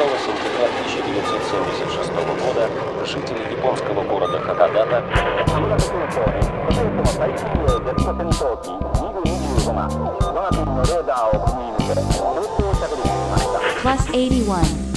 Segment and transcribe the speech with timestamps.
[0.00, 2.08] сентября 1976
[2.40, 2.70] года
[3.04, 4.40] жители японского города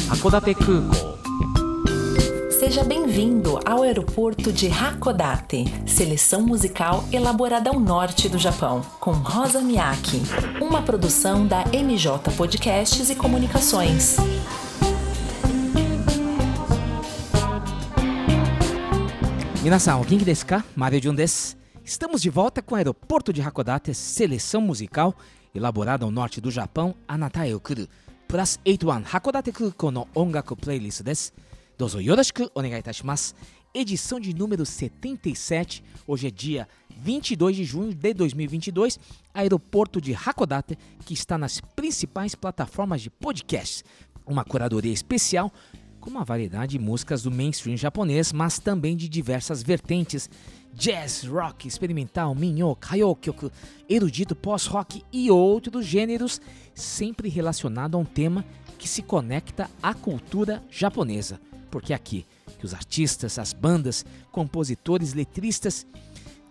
[0.10, 1.14] Hakodate Kuko
[2.64, 9.60] Seja bem-vindo ao aeroporto de Hakodate, seleção musical elaborada ao norte do Japão, com Rosa
[9.60, 10.22] Miyake,
[10.62, 14.16] uma produção da MJ Podcasts e Comunicações.
[19.63, 20.62] Minasan, o King desu ka?
[21.85, 25.16] Estamos de volta com o aeroporto de Hakodate, seleção musical
[25.55, 27.88] elaborada ao norte do Japão, Anatae Okuru,
[28.27, 31.31] plus 81 Hakodate Kuko no Ongaku Playlist desu.
[31.77, 33.35] Dozo yoroshiku onegai itashimasu.
[33.73, 35.82] Edição de número 77.
[36.05, 38.99] Hoje é dia 22 de junho de 2022.
[39.34, 43.82] Aeroporto de Hakodate, que está nas principais plataformas de podcast.
[44.26, 45.49] Uma curadoria especial
[46.03, 50.29] com uma variedade de músicas do mainstream japonês, mas também de diversas vertentes:
[50.73, 53.49] jazz, rock, experimental, minho, kayokyoku,
[53.87, 56.41] erudito, pós-rock e outros gêneros,
[56.76, 58.43] sempre relacionado a um tema
[58.77, 61.40] que se conecta à cultura japonesa.
[61.71, 62.26] Porque é aqui
[62.60, 65.88] que os artistas, as bandas, compositores, letristas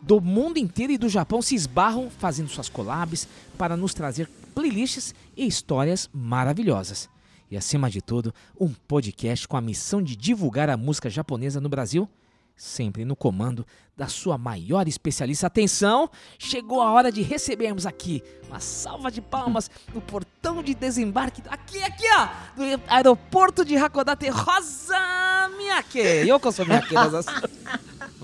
[0.01, 3.29] do mundo inteiro e do Japão se esbarram fazendo suas collabs
[3.59, 7.11] para nos trazer playlists e histórias maravilhosas.
[7.53, 11.69] E acima de tudo, um podcast com a missão de divulgar a música japonesa no
[11.69, 12.09] Brasil,
[12.57, 15.49] sempre no comando da sua maior especialista.
[15.49, 21.43] Atenção, chegou a hora de recebermos aqui uma salva de palmas no portão de desembarque,
[21.51, 26.01] aqui, aqui, ó, do aeroporto de Hakodate, Rosa Miyake.
[26.27, 26.95] Yokoso Miyake.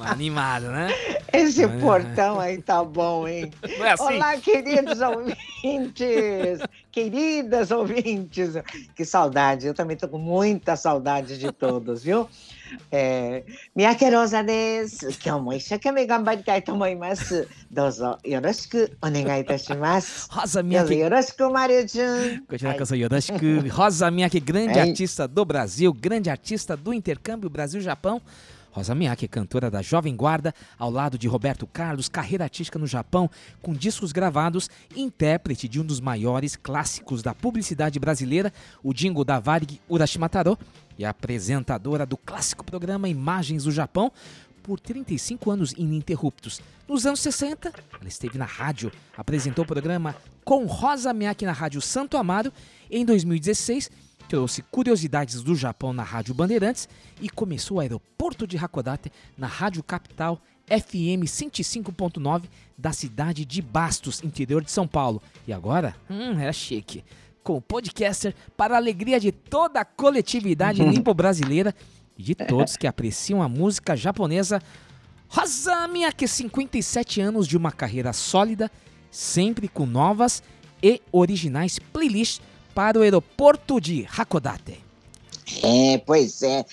[0.03, 0.89] Animado, né?
[1.33, 1.81] Esse Mas...
[1.81, 2.47] portão é.
[2.47, 3.51] aí tá bom, hein?
[3.63, 4.03] É assim?
[4.03, 6.61] Olá, queridos ouvintes!
[6.91, 8.55] Queridas ouvintes!
[8.95, 9.67] Que saudade!
[9.67, 12.29] Eu também tô com muita saudade de todos, viu?
[12.91, 14.99] É, minha querosa des.
[15.19, 17.47] Kyo mo isshakeme me gambaritai tomoimasu.
[17.71, 20.29] Douzo yoroshiku onegai itashimasu.
[20.31, 20.95] Rosa Miyake.
[20.95, 22.45] Yoroshiku, Mario Jun.
[22.49, 23.69] Continua com Yoroshiku.
[23.71, 28.21] Rosa minha que grande artista do Brasil, grande artista do intercâmbio Brasil-Japão.
[28.79, 33.29] Rosa Miyake, cantora da Jovem Guarda, ao lado de Roberto Carlos, carreira artística no Japão,
[33.61, 39.41] com discos gravados, intérprete de um dos maiores clássicos da publicidade brasileira, o jingle da
[39.41, 40.57] Varig Urashimataro,
[40.97, 44.13] e apresentadora do clássico programa Imagens do Japão,
[44.63, 46.61] por 35 anos ininterruptos.
[46.87, 50.15] Nos anos 60, ela esteve na rádio, apresentou o programa
[50.45, 52.53] com Rosa Miyake na Rádio Santo Amaro.
[52.89, 53.91] Em 2016,
[54.29, 56.87] trouxe curiosidades do Japão na Rádio Bandeirantes
[57.21, 62.45] e começou o aeroporto de Hakodate na Rádio Capital FM 105.9
[62.77, 65.23] da cidade de Bastos, interior de São Paulo.
[65.47, 67.03] E agora, hum, era chique.
[67.43, 71.75] Com o podcaster para a alegria de toda a coletividade limpo-brasileira
[72.19, 74.61] e de todos que apreciam a música japonesa.
[75.27, 78.71] Rosa Miyake, 57 anos de uma carreira sólida,
[79.11, 80.43] sempre com novas
[80.83, 82.43] e originais playlists
[82.79, 84.81] para o aeroporto de Hakodate.
[85.65, 86.65] É, pois é.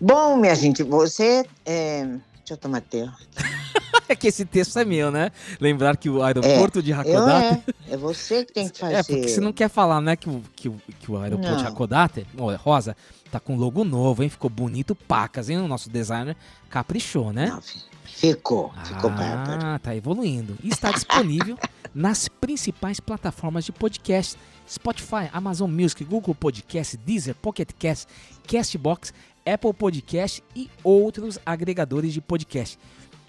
[0.00, 1.46] Bom, minha gente, você.
[1.64, 2.04] É...
[2.38, 3.08] Deixa eu tomar teu.
[4.10, 5.30] É que esse texto é meu, né?
[5.60, 7.62] Lembrar que o aeroporto de Eu Hakodate.
[7.86, 8.94] é, é você que tem que fazer.
[8.96, 11.62] É, porque você não quer falar, né, que o, que o, que o aeroporto de
[11.62, 11.70] Não.
[11.70, 12.96] Hakodate, olha, Rosa,
[13.30, 14.30] tá com logo novo, hein?
[14.30, 15.58] Ficou bonito pacas, hein?
[15.58, 16.34] O nosso designer
[16.70, 17.48] caprichou, né?
[17.50, 19.60] Não, fi- ficou, ficou bárbaro.
[19.62, 20.56] Ah, tá evoluindo.
[20.64, 21.58] E está disponível
[21.94, 28.06] nas principais plataformas de podcast: Spotify, Amazon Music, Google Podcast, Deezer, Pocket Cast,
[28.46, 29.12] Castbox,
[29.46, 32.78] Apple Podcast e outros agregadores de podcast.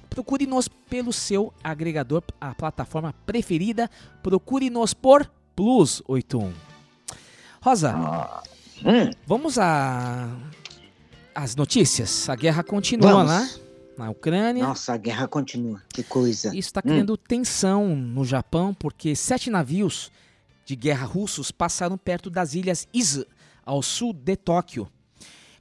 [0.10, 3.90] Procure-nos pelo seu agregador, a plataforma preferida.
[4.24, 6.52] Procure-nos por Plus 81.
[7.62, 8.42] Rosa,
[8.84, 10.30] Hum, vamos a
[11.36, 12.30] as notícias.
[12.30, 13.28] A guerra continua Vamos.
[13.32, 13.50] lá
[13.98, 14.64] na Ucrânia.
[14.66, 15.82] nossa, a guerra continua.
[15.90, 16.48] Que coisa.
[16.50, 20.10] Isso está criando tensão no Japão, porque sete navios
[20.70, 23.26] de guerra russos passaram perto das ilhas Izu,
[23.66, 24.88] ao sul de Tóquio.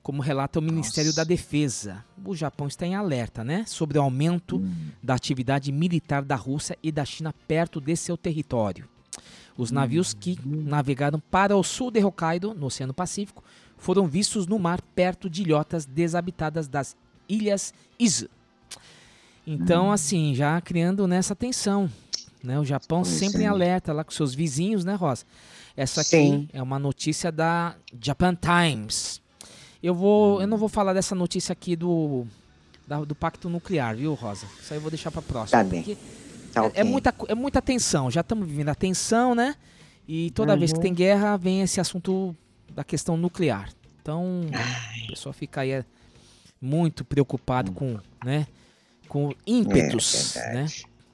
[0.02, 1.24] Como relata o Ministério Nossa.
[1.24, 4.62] da Defesa, o Japão está em alerta, né, sobre o aumento
[5.02, 8.86] da atividade militar da Rússia e da China perto de seu território.
[9.56, 13.42] Os navios que navegaram para o sul de Hokkaido, no Oceano Pacífico,
[13.78, 16.94] foram vistos no mar perto de ilhotas desabitadas das
[17.26, 18.28] ilhas Izu.
[19.46, 21.90] Então, assim, já criando nessa tensão,
[22.42, 22.58] né?
[22.58, 23.48] O Japão Pois sempre em é.
[23.48, 25.24] alerta lá com seus vizinhos, né, Rosa?
[25.76, 26.48] Essa aqui Sim.
[26.52, 29.20] é uma notícia da Japan Times.
[29.82, 32.26] Eu vou, eu não vou falar dessa notícia aqui do
[32.86, 34.46] da- do pacto nuclear, viu, Rosa?
[34.60, 35.62] Isso aí eu vou deixar para próxima.
[35.62, 35.96] Tá bem.
[36.52, 36.80] Tá é, ok.
[36.80, 38.10] é muita, é muita tensão.
[38.10, 39.54] Já estamos vivendo a tensão, né?
[40.08, 40.82] E toda vez que Uhum.
[40.84, 42.34] tem guerra vem esse assunto
[42.74, 43.70] da questão nuclear.
[44.00, 44.40] Então,
[45.04, 45.84] a pessoa fica aí é,
[46.60, 48.46] muito preocupado com, né,
[49.06, 50.66] com ímpetos, É né,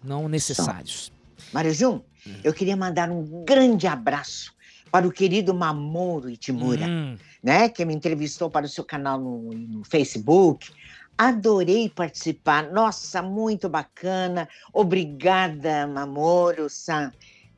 [0.02, 1.10] não necessários.
[1.52, 2.32] Mário Jun, Hum.
[2.42, 4.52] eu queria mandar um grande abraço
[4.90, 7.68] para o querido Mamoro Itimura, Hum, né?
[7.68, 10.70] Que me entrevistou para o seu canal no, no Facebook.
[11.18, 12.72] Adorei participar.
[12.72, 14.48] Nossa, muito bacana.
[14.72, 17.12] Obrigada, Mamoro-san,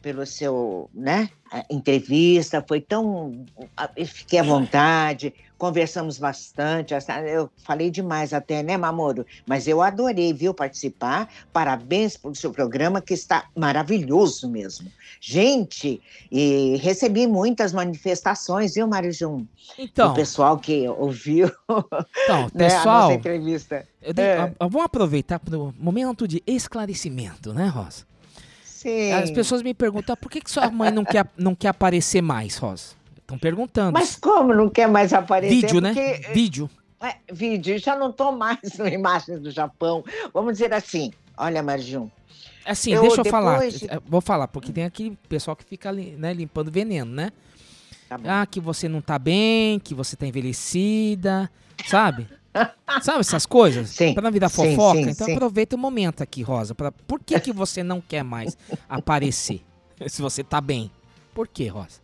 [0.06, 1.28] pelo seu, né?
[1.68, 2.64] Entrevista.
[2.68, 3.44] Foi tão.
[3.96, 5.34] Eu fiquei à vontade.
[5.58, 6.94] Conversamos bastante.
[7.26, 9.26] Eu falei demais até, né, Mamoro?
[9.44, 11.28] Mas eu adorei, viu, participar.
[11.52, 14.92] Parabéns pelo seu programa, que está maravilhoso mesmo.
[15.20, 16.00] Gente,
[16.30, 19.44] e recebi muitas manifestações, viu, Mário Jun?
[19.76, 23.84] então, O pessoal que ouviu então, né, a pessoal, nossa entrevista.
[24.14, 24.52] dei- É.
[24.60, 28.04] vamos aproveitar para o momento de esclarecimento, né, Rosa?
[28.86, 29.12] Sim.
[29.12, 32.22] As pessoas me perguntam, "Ah, por que, que sua mãe não quer, não quer aparecer
[32.22, 32.94] mais, Rosa?
[33.18, 33.92] Estão perguntando.
[33.92, 35.54] Mas como não quer mais aparecer?
[35.62, 35.92] Vídeo, né?
[35.92, 36.70] Porque, Vídeo.
[37.00, 40.04] é, vídeo, já não estou mais no Imagens do Japão.
[40.32, 42.08] Vamos dizer assim, olha, Marjum,
[42.64, 43.68] Assim, Eu, deixa eu falar.
[43.68, 47.30] de- eh, Vou falar, porque tem aquele pessoal que fica né, limpando veneno, né?
[48.08, 48.18] tá.
[48.24, 51.50] Ah, que você não tá bem, que você tá envelhecida,
[51.86, 52.26] sabe?
[53.02, 53.90] Sabe essas coisas?
[53.90, 55.02] Sim, Pra não virar sim, fofoca.
[55.02, 55.34] sim, então sim.
[55.34, 56.74] aproveita o momento aqui, Rosa.
[56.74, 56.90] Pra...
[56.92, 58.56] Por que, que você não quer mais
[58.88, 59.62] aparecer?
[60.08, 60.90] Se você tá bem.
[61.34, 62.00] Por que, Rosa?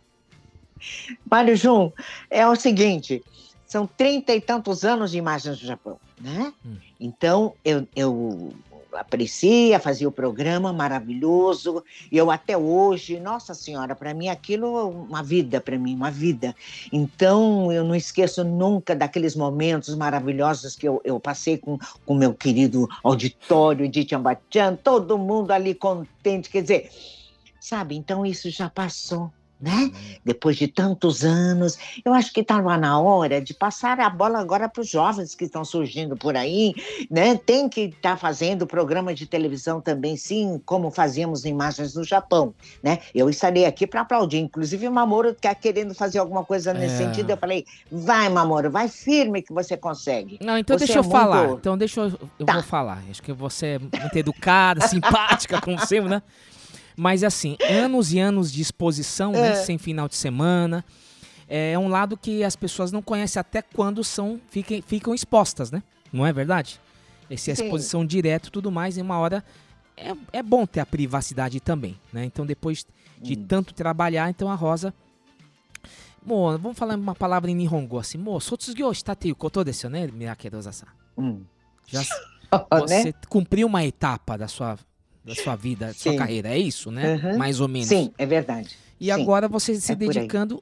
[1.29, 1.91] Mário Jun,
[2.29, 3.23] é o seguinte,
[3.65, 6.53] são trinta e tantos anos de Imagens do Japão, né?
[6.65, 6.75] Hum.
[6.99, 8.53] Então, eu, eu
[8.95, 14.83] aprecia, fazia o programa maravilhoso, e eu até hoje, nossa senhora, para mim aquilo é
[14.83, 16.55] uma vida, para mim, uma vida.
[16.91, 22.33] Então, eu não esqueço nunca daqueles momentos maravilhosos que eu, eu passei com o meu
[22.33, 26.89] querido auditório de Tiambachan, todo mundo ali contente, quer dizer,
[27.59, 29.31] sabe, então isso já passou,
[29.63, 29.91] né?
[30.25, 31.77] depois de tantos anos.
[32.03, 35.45] Eu acho que estava na hora de passar a bola agora para os jovens que
[35.45, 36.73] estão surgindo por aí,
[37.09, 37.35] né?
[37.37, 42.53] Tem que estar fazendo programa de televisão também, sim, como fazíamos em Imagens no Japão,
[42.81, 42.99] né?
[43.15, 44.39] Eu estarei aqui para aplaudir.
[44.39, 46.97] Inclusive, o Mamoro está querendo fazer alguma coisa nesse É.
[46.97, 47.29] sentido.
[47.29, 50.37] Eu falei, vai, Mamoro, vai firme que você consegue.
[50.41, 51.47] Não, então Você deixa eu é falar.
[51.47, 52.19] muito- Então deixa eu.
[52.39, 52.53] Eu Tá.
[52.53, 53.01] vou falar.
[53.09, 56.21] Acho que você é muito educada, simpática, como sempre, né?
[56.95, 59.51] Mas assim, anos e anos de exposição, né?
[59.51, 59.55] É.
[59.55, 60.83] Sem final de semana.
[61.47, 65.83] É um lado que as pessoas não conhecem até quando são fiquem, ficam expostas, né?
[66.11, 66.79] Não é verdade?
[67.29, 67.63] Essa Sim.
[67.63, 69.43] exposição direto e tudo mais, em uma hora
[69.97, 72.25] é, é bom ter a privacidade também, né?
[72.25, 72.85] Então depois
[73.21, 73.45] de Hum.
[73.47, 74.93] tanto trabalhar, então a Rosa
[76.25, 78.17] Mo, vamos falar uma palavra em Nihongo assim.
[78.17, 80.87] Mo, sotsugyo shita te koto desu né, Miyake-san?
[81.17, 81.43] Hum.
[81.87, 82.01] Já
[82.87, 83.01] Né?
[83.01, 84.77] você cumpriu uma etapa da sua,
[85.23, 87.15] da sua vida, da sua carreira, é isso, né?
[87.23, 87.37] Uhum.
[87.37, 87.87] Mais ou menos.
[87.87, 88.75] Sim, é verdade.
[88.99, 89.11] E sim.
[89.11, 90.09] agora você se é por aí.
[90.09, 90.61] dedicando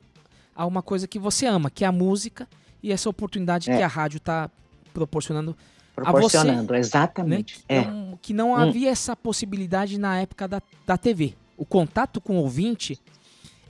[0.55, 2.47] a uma coisa que você ama, que é a música
[2.83, 3.77] e essa oportunidade É.
[3.77, 4.49] que a rádio está
[4.93, 5.55] proporcionando,
[5.95, 6.79] Proporcionando, né?
[6.79, 7.59] exatamente.
[7.67, 7.79] É.
[7.79, 8.55] Então, que não Hum.
[8.55, 11.33] havia essa possibilidade na época da, da TV.
[11.57, 12.99] O contato com o ouvinte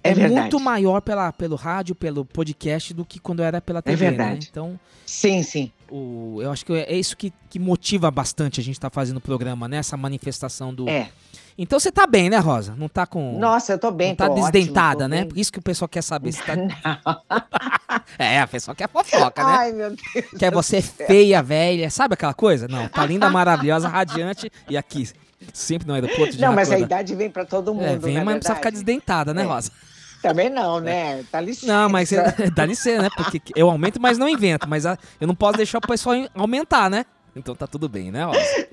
[0.03, 4.05] É é, muito maior pela, pelo rádio, pelo podcast, do que quando era pela TV,
[4.05, 4.09] né?
[4.11, 4.47] verdade.
[4.49, 5.71] Então, Sim, sim.
[5.91, 9.21] O, eu acho que é isso que, que motiva bastante a gente estar fazendo o
[9.21, 9.77] programa, né?
[9.77, 10.87] Essa manifestação do.
[10.89, 11.09] É.
[11.57, 12.73] Então você tá bem, né, Rosa?
[12.77, 13.37] Não tá com.
[13.37, 15.17] Nossa, eu tô bem, não tá tô ótimo, desdentada, tô né?
[15.17, 15.27] bem.
[15.27, 16.53] Por isso que o pessoal quer saber se tá.
[18.17, 19.51] é, a pessoa quer fofoca, né?
[19.51, 20.01] Ai, meu Deus.
[20.39, 22.67] Quer você feia, velha, sabe aquela coisa?
[22.69, 25.09] Não, tá linda, maravilhosa, radiante e aqui,
[25.53, 28.23] sempre no aeroporto de Não, mas a idade vem para todo mundo, É, vem, é
[28.23, 28.85] mas não precisa ficar verdade?
[28.85, 29.45] desdentada, né, É.
[29.45, 29.71] Rosa?
[30.21, 31.23] Também não, né?
[31.31, 31.71] Dá licença.
[31.71, 32.11] Não, mas
[32.55, 33.09] dá licença, né?
[33.15, 34.67] Porque eu aumento, mas não invento.
[34.67, 37.05] Mas eu não posso deixar o pessoal aumentar, né?
[37.35, 38.21] Então tá tudo bem, né?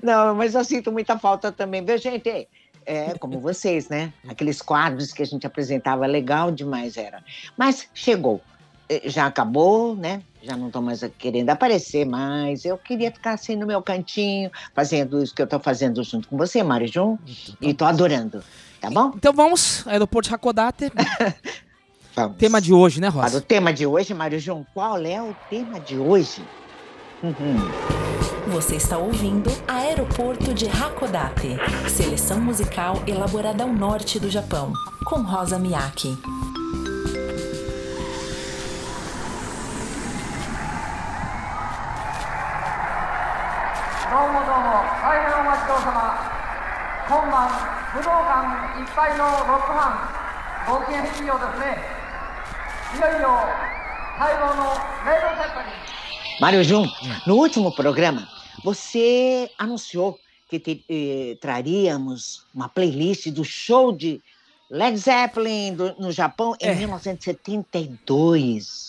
[0.03, 2.47] Não, mas eu sinto muita falta também, viu, gente?
[2.85, 4.11] É, como vocês, né?
[4.27, 7.23] Aqueles quadros que a gente apresentava, legal demais era.
[7.57, 8.41] Mas chegou.
[8.89, 10.21] Eh, Já acabou, né?
[10.41, 12.65] Já não estou mais querendo aparecer mais.
[12.65, 16.37] Eu queria ficar assim no meu cantinho, fazendo isso que eu estou fazendo junto com
[16.37, 17.17] você, Mário Jun.
[17.61, 18.41] E tô adorando.
[18.81, 19.11] Tá bom?
[19.15, 20.91] Então vamos, aeroporto de Hakodate.
[22.15, 22.37] Vamos.
[22.37, 23.39] Tema de hoje, né, Para o Rosa?
[23.41, 26.41] tema de hoje, Mário Jun, qual é o tema de hoje?
[27.23, 27.57] Uhum.
[28.51, 31.55] Você está ouvindo Aeroporto de Hakodate,
[31.87, 34.73] seleção musical elaborada ao norte do Japão,
[35.05, 36.17] com Rosa Miyake.
[45.68, 46.00] 大変お待ちどうさま
[47.08, 47.50] 今晩
[47.94, 49.30] 武道館いっぱいのロ
[49.60, 49.94] ックファン
[50.80, 51.64] ご機嫌いいようですね
[52.96, 53.28] いよいよ
[54.18, 54.60] 待望の
[55.04, 55.66] レイドセットに
[56.40, 56.88] Mário Jun,
[57.28, 58.26] no último programa,
[58.64, 60.18] você anunciou
[60.50, 64.20] que te- eh, traríamos uma playlist do show de
[64.68, 66.74] Led Zeppelin do- no Japão em É.
[66.74, 68.87] 1972.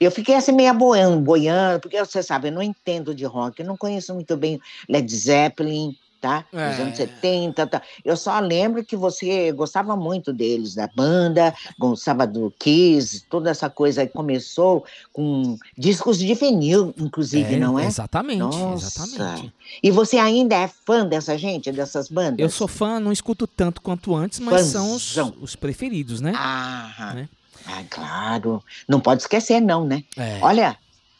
[0.00, 3.66] Eu fiquei assim meio boiando, boiando, porque você sabe, eu não entendo de rock, eu
[3.66, 6.46] não conheço muito bem Led Zeppelin, tá?
[6.52, 6.82] Dos É.
[6.82, 7.82] anos 70, tá?
[8.04, 13.68] Eu só lembro que você gostava muito deles, da banda, gostava do Kiss, toda essa
[13.68, 17.86] coisa aí começou com discos de vinil, inclusive, não é?
[17.86, 18.86] Exatamente, Nossa.
[18.86, 19.52] exatamente.
[19.82, 22.38] E você ainda é fã dessa gente, dessas bandas?
[22.38, 25.34] Eu sou fã, não escuto tanto quanto antes, mas são os, Fãzão.
[25.40, 26.32] os preferidos, né?
[26.36, 27.28] Ah, Né?
[27.66, 28.62] Ah, claro.
[28.88, 30.02] Não pode esquecer, não, né?
[30.16, 30.38] É.
[30.42, 30.76] Olha,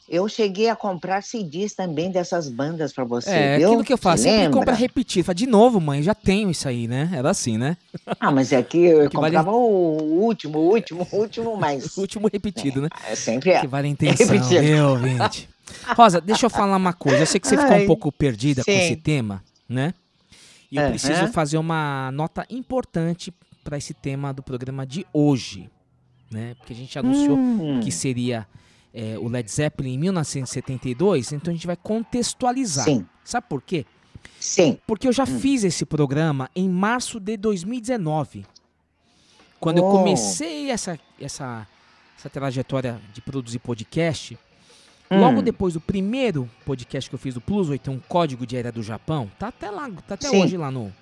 [0.08, 3.68] eu cheguei a comprar CDs também dessas bandas pra você, É, viu?
[3.68, 5.24] aquilo que eu faço, sempre compra repetido.
[5.24, 7.10] Fala, de novo, mãe, já tenho isso aí, né?
[7.14, 7.76] Era assim, né?
[8.20, 11.84] Ah, mas é que eu Que vale- comprava o último, o último, o último, mas
[11.96, 12.88] O último repetido, né?
[13.08, 13.66] é sempre Que é.
[13.66, 14.60] vale a intenção, repetido.
[14.60, 15.48] viu, ouvinte?
[15.96, 17.18] Rosa, deixa eu falar uma coisa.
[17.20, 18.78] Eu sei que você ficou um Ai, pouco perdida com sim.
[18.78, 19.94] esse tema, né?
[20.70, 23.32] E eu preciso fazer uma nota importante
[23.64, 25.70] para esse tema do programa de hoje,
[26.32, 26.54] né?
[26.56, 28.46] Porque a gente anunciou Hum, que seria
[28.94, 32.84] é, o Led Zeppelin em 1972, então a gente vai contextualizar.
[32.84, 33.86] Sim, Sabe por quê?
[34.38, 34.78] sim.
[34.86, 35.38] Porque eu já Hum.
[35.38, 38.44] fiz esse programa em março de 2019.
[39.60, 39.90] Quando eu Oh.
[39.92, 41.66] comecei essa, essa,
[42.18, 44.36] essa trajetória de produzir podcast,
[45.10, 45.42] logo Hum.
[45.42, 49.30] depois do primeiro podcast que eu fiz do Plus 81, Código de Era do Japão,
[49.38, 50.42] tá até lá, tá até Sim.
[50.42, 50.92] hoje lá no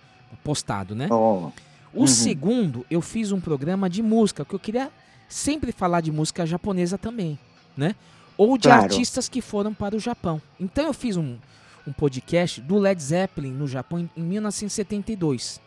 [0.45, 1.09] postado, né?
[1.11, 1.51] Oh,
[1.93, 2.07] O Uhum.
[2.07, 4.93] segundo, eu fiz um programa de música, que eu queria
[5.31, 7.39] sempre falar de música japonesa também,
[7.77, 7.95] né?
[8.37, 8.83] Ou de Claro.
[8.83, 10.41] artistas que foram para o Japão.
[10.59, 11.37] Então eu fiz um,
[11.87, 15.61] um podcast do Led Zeppelin no Japão em, em 1972.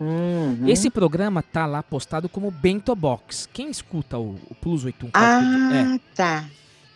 [0.00, 0.68] uhum.
[0.68, 3.48] Esse programa tá lá postado como Bento Box.
[3.52, 6.44] Quem escuta o, o Plus 81 Código de- é, Ah, tá.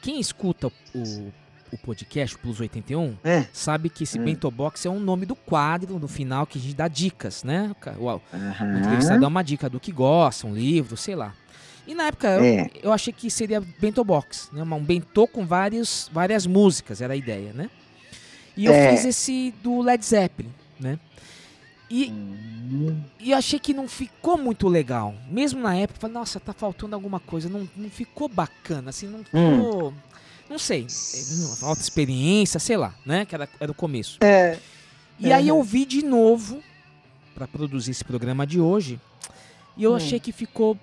[0.03, 1.33] quem escuta o,
[1.75, 3.47] o podcast, o Plus 81, É.
[3.53, 4.25] sabe que esse Hum.
[4.25, 7.75] Bento Box é um nome do quadro no final que a gente dá dicas, né?
[7.99, 8.79] O, o Aham.
[8.79, 11.35] entrevistado dá uma dica do que gosta, um livro, sei lá.
[11.87, 12.71] E na época eu, É.
[12.83, 14.63] eu achei que seria bento box, né?
[14.63, 17.69] Um bentô com vários, várias músicas, era a ideia, né?
[18.57, 18.91] E eu É.
[18.91, 20.51] fiz esse do Led Zeppelin,
[20.81, 20.99] né?
[21.91, 25.15] E, Hum, e eu achei que não ficou muito legal.
[25.29, 27.49] Mesmo na época, eu falei, nossa, tá faltando alguma coisa.
[27.49, 29.93] Não, não ficou bacana, assim, não ficou.
[30.49, 30.87] Não sei.
[31.59, 33.25] Falta experiência, sei lá, né?
[33.25, 34.19] Que era, era o começo.
[34.23, 34.59] É.
[35.19, 36.63] E aí eu vi de novo
[37.35, 39.01] pra produzir esse programa de hoje.
[39.77, 39.97] E eu Hum.
[39.97, 40.79] achei que ficou.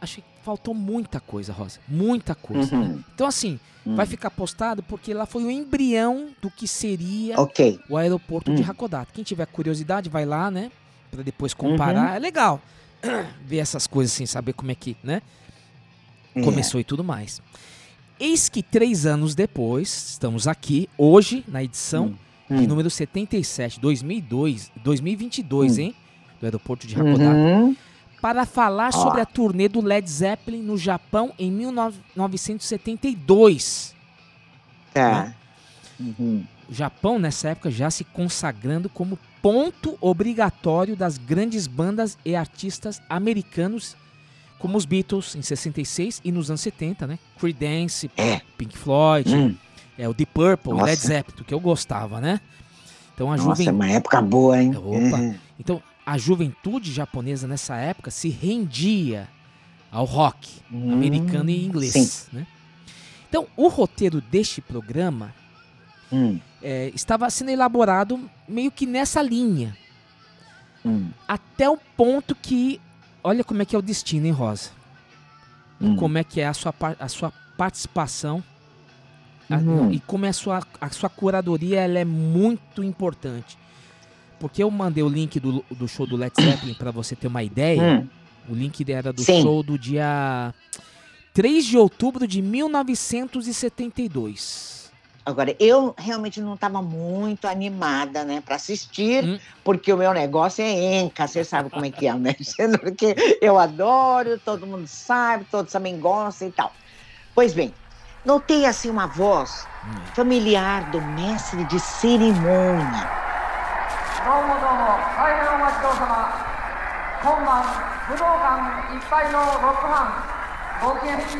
[0.00, 1.80] Achei que faltou muita coisa, Rosa.
[1.88, 2.76] Muita coisa.
[2.76, 2.86] né?
[2.86, 3.04] Uhum.
[3.14, 3.96] Então, assim, Hum.
[3.96, 7.80] vai ficar postado porque lá foi o embrião do que seria Ok.
[7.88, 8.66] o aeroporto de Hum.
[8.70, 9.12] Hakodate.
[9.12, 10.70] Quem tiver curiosidade, vai lá, né?
[11.10, 12.10] Pra depois comparar.
[12.10, 12.14] Uhum.
[12.16, 12.60] É legal
[13.44, 15.22] ver essas coisas assim, saber como é que, né?
[16.34, 16.42] É.
[16.42, 17.40] Começou e tudo mais.
[18.18, 22.14] Eis que três anos depois, estamos aqui, hoje, na edição
[22.50, 22.56] Hum.
[22.56, 25.80] de número 77, 2002, 2022, Hum.
[25.82, 25.94] hein?
[26.40, 27.22] Do aeroporto de Hakodate.
[27.24, 27.76] Uhum.
[28.20, 29.02] Para falar Ó.
[29.02, 33.94] sobre a turnê do Led Zeppelin no Japão em 1972.
[34.94, 35.34] Tá.
[36.00, 36.42] Uhum.
[36.68, 43.02] O Japão, nessa época, já se consagrando como ponto obrigatório das grandes bandas e artistas
[43.08, 43.94] americanos,
[44.58, 47.18] como os Beatles em 66 e nos anos 70, né?
[47.38, 48.40] Creedence, É.
[48.56, 49.54] Pink Floyd, Hum.
[49.98, 50.86] é, o Deep Purple, o Nossa.
[50.86, 52.40] Led Zeppelin, que eu gostava, né?
[53.14, 53.74] Então a Nossa, é juventude.
[53.76, 54.76] uma época boa, hein?
[54.76, 54.86] Opa.
[55.16, 55.34] Uhum.
[55.58, 59.28] Então, a juventude japonesa nessa época se rendia
[59.90, 62.28] ao rock Hum, americano e inglês.
[62.32, 62.46] Né?
[63.28, 65.34] Então, o roteiro deste programa
[66.12, 69.76] Hum, é, estava sendo elaborado meio que nessa linha,
[70.84, 72.80] hum, até o ponto que.
[73.26, 74.70] Olha como é que é o destino, hein, Rosa?
[75.80, 75.96] hum.
[75.96, 78.42] Como é que é a sua, a sua participação
[79.50, 79.90] a- Uhum.
[79.92, 83.58] e como é a sua, a sua curadoria ela é muito importante.
[84.38, 87.42] Porque eu mandei o link do, do show do Led Zeppelin para você ter uma
[87.42, 87.82] ideia.
[88.00, 88.06] Hum.
[88.48, 89.42] O link era do Sim.
[89.42, 90.54] show do dia
[91.34, 94.85] 3 de outubro de 1972.
[95.26, 99.38] Agora, eu realmente não estava muito animada, né, para assistir, Hum.
[99.64, 102.32] porque o meu negócio é enca, você sabe como é que é, né?
[102.80, 106.72] Porque eu adoro, todo mundo sabe, todos também gostam e tal.
[107.34, 107.74] Pois bem,
[108.24, 110.00] notei assim uma voz Hum.
[110.14, 113.16] familiar do mestre de cerimônia.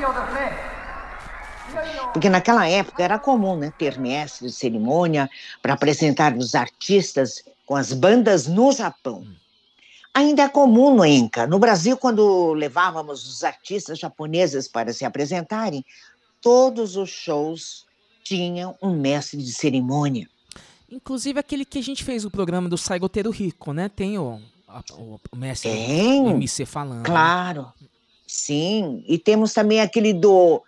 [0.06, 0.65] ど
[2.12, 5.28] Porque naquela época era comum né, ter mestre de cerimônia
[5.60, 9.26] para apresentar os artistas com as bandas no Japão.
[10.14, 11.46] Ainda é comum no Enca.
[11.46, 15.84] No Brasil, quando levávamos os artistas japoneses para se apresentarem,
[16.40, 17.84] todos os shows
[18.24, 20.26] tinham um mestre de cerimônia.
[20.90, 23.88] Inclusive aquele que a gente fez o programa do Saigoteiro Rico, né?
[23.88, 26.98] Tem o, a- o, mestre Tem, MC falando.
[26.98, 27.04] né?
[27.04, 27.72] claro.
[28.26, 29.04] Sim.
[29.06, 30.62] E temos também aquele do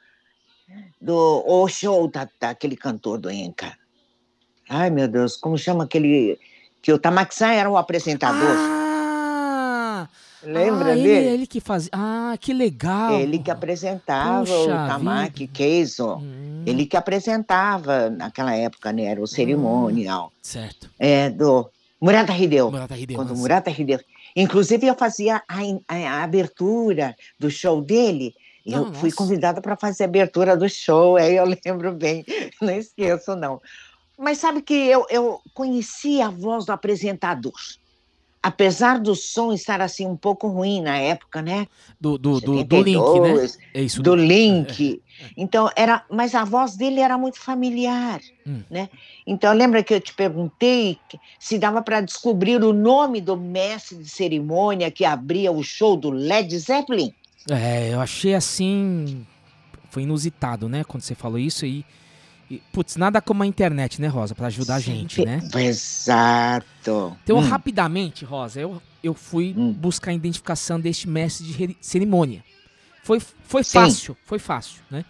[1.01, 3.77] do o show da, daquele cantor do Enca.
[4.69, 6.39] Ai, meu Deus, como chama aquele.
[6.83, 8.57] Que o Tamaxan era o apresentador.
[8.57, 10.09] Ah!
[10.43, 11.27] Lembra ah, ele, dele?
[11.27, 11.91] ele que fazia.
[11.93, 13.19] Ah, que legal.
[13.19, 16.15] Ele que apresentava Puxa o Tamaki Keizo.
[16.15, 19.05] Hum, Ele que apresentava naquela época, né?
[19.05, 20.33] Era o cerimonial.
[20.41, 20.89] Certo.
[20.99, 21.69] É, do
[22.01, 22.71] Murata Hideo.
[22.71, 23.35] Murata Hideo, Quando.
[23.35, 23.99] Murata Hideo.
[24.37, 25.59] Inclusive, eu fazia a,
[25.89, 28.33] a- a abertura do show dele.
[28.69, 29.17] Eu Ah, fui nossa.
[29.17, 32.25] convidada para fazer a abertura do show, aí eu lembro bem,
[32.61, 33.61] não esqueço, não.
[34.19, 37.53] Mas sabe que eu, eu conhecia a voz do apresentador.
[38.43, 41.67] Apesar do som estar assim um pouco ruim na época, né?
[42.01, 43.35] Do, do, do, do Link, né?
[43.35, 44.01] 72, É isso.
[44.03, 45.03] do Link.
[45.37, 48.63] Então, era, mas a voz dele era muito familiar, Hum.
[48.71, 48.89] né?
[49.27, 50.99] Então, lembra que eu te perguntei
[51.39, 56.11] se dava para descobrir o nome do mestre de cerimônia que abria o show do
[56.11, 57.13] Led Zeppelin?
[57.49, 59.27] É, eu achei assim.
[59.91, 60.85] Foi inusitado, né?
[60.85, 61.85] Quando você falou isso e.
[62.51, 64.35] e, putz, nada como a internet, né, Rosa?
[64.35, 65.41] Pra ajudar a gente, né?
[65.57, 67.17] Exato.
[67.23, 69.73] Então, Hum, rapidamente, Rosa, eu, eu fui Hum.
[69.73, 72.45] buscar a identificação deste mestre de cerimônia.
[73.03, 73.73] Foi, foi Sim.
[73.79, 75.05] fácil, foi fácil, né?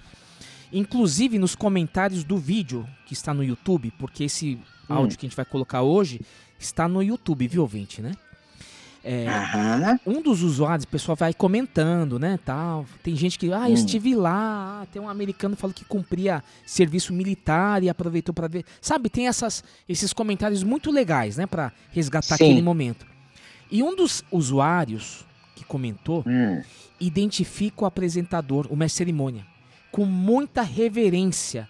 [0.73, 4.55] Inclusive nos comentários do vídeo que está no YouTube, porque esse
[4.89, 4.95] Hum.
[4.95, 6.21] áudio que a gente vai colocar hoje
[6.59, 8.13] está no YouTube, viu, ouvinte, né?
[9.11, 9.99] É, Aham.
[10.07, 12.85] um dos usuários, o pessoal vai comentando, né, tal.
[13.03, 13.75] Tem gente que, ah, eu Hum.
[13.75, 18.47] estive lá, ah, tem um americano que falou que cumpria serviço militar e aproveitou para
[18.49, 18.67] ver.
[18.83, 22.45] Sabe, tem essas, esses comentários muito legais, né, para resgatar Sim.
[22.45, 23.07] aquele momento.
[23.71, 25.25] E um dos usuários
[25.57, 26.61] que comentou Hum,
[27.01, 29.47] identifica o apresentador, o mestre cerimônia,
[29.91, 31.67] com muita reverência.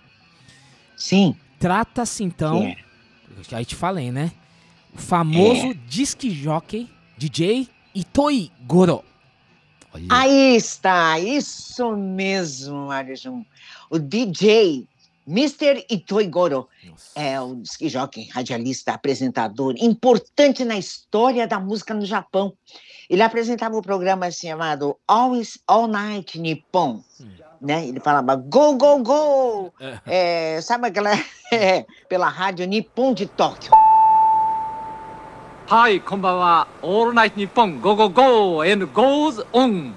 [0.96, 1.36] Sim.
[1.60, 2.74] Trata-se então,
[3.52, 4.32] aí te falei, né?
[4.92, 5.74] O famoso É.
[5.86, 9.02] disc jockey DJ Itoi Goro.
[9.92, 10.06] Olha.
[10.08, 13.44] Aí está, isso mesmo, Mário Jun.
[13.90, 14.86] O DJ
[15.26, 15.84] Mr.
[15.90, 17.20] Itoigoro Nossa.
[17.20, 22.54] é o disc jockey, radialista, apresentador, importante na história da música no Japão.
[23.10, 27.02] Ele apresentava o programa chamado Always All Night Nippon.
[27.20, 27.30] Hum.
[27.60, 27.88] Né?
[27.88, 29.72] Ele falava go, go, go!
[30.06, 30.56] É.
[30.56, 31.10] É, sabe aquela.
[31.52, 33.72] é, pela rádio Nippon de Tóquio.
[35.70, 36.66] はい、こんばんは。
[36.80, 39.92] オールナイトニッポン and goes on!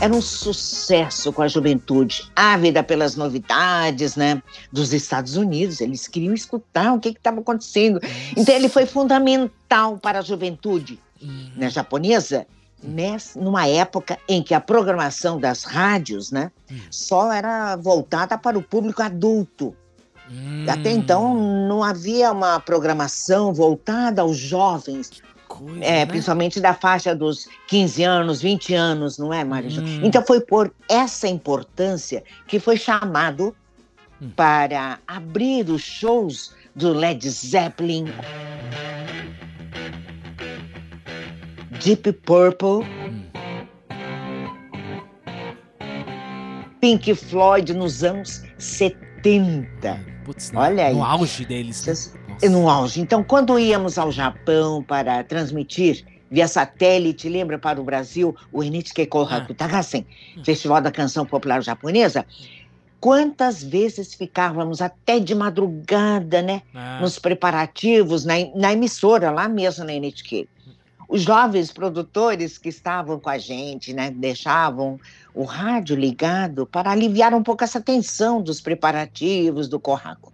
[0.00, 4.40] era um sucesso com a juventude, ávida pelas novidades né,
[4.72, 5.80] dos Estados Unidos.
[5.80, 7.98] Eles queriam escutar o que estava acontecendo.
[8.36, 11.50] Então, ele foi fundamental para a juventude hum.
[11.56, 12.46] né, japonesa,
[12.80, 16.78] nessa, numa época em que a programação das rádios né, hum.
[16.90, 19.74] só era voltada para o público adulto
[20.30, 21.34] hum, Até então,
[21.68, 26.06] não havia uma programação voltada aos jovens, coisa, é, né?
[26.06, 29.44] principalmente da faixa dos 15 anos, 20 anos, não é?
[29.68, 29.82] Ju?
[29.82, 30.00] Hum.
[30.04, 33.54] Então foi por essa importância que foi chamado
[34.22, 34.30] Hum.
[34.36, 38.04] para abrir os shows do Led Zeppelin,
[41.82, 43.30] Deep Purple, Hum.
[46.80, 50.09] Pink Floyd nos anos 70.
[50.24, 50.94] Putz, Olha aí.
[50.94, 51.84] No auge deles.
[51.86, 51.94] né?
[51.94, 52.14] Vocês-
[52.50, 53.00] no auge.
[53.00, 59.06] Então, quando íamos ao Japão para transmitir via satélite, lembra para o Brasil, o NHK
[59.06, 60.06] Kohaku Tagasen,
[60.44, 62.24] Festival da Canção Popular Japonesa,
[63.00, 66.62] quantas vezes ficávamos até de madrugada, né?
[66.74, 70.48] Ah, Nos preparativos, na, na emissora, lá mesmo na NHK.
[71.10, 74.10] Os jovens produtores que estavam com a gente, né?
[74.10, 74.98] Deixavam
[75.34, 80.32] o rádio ligado para aliviar um pouco essa tensão dos preparativos do Kohaku.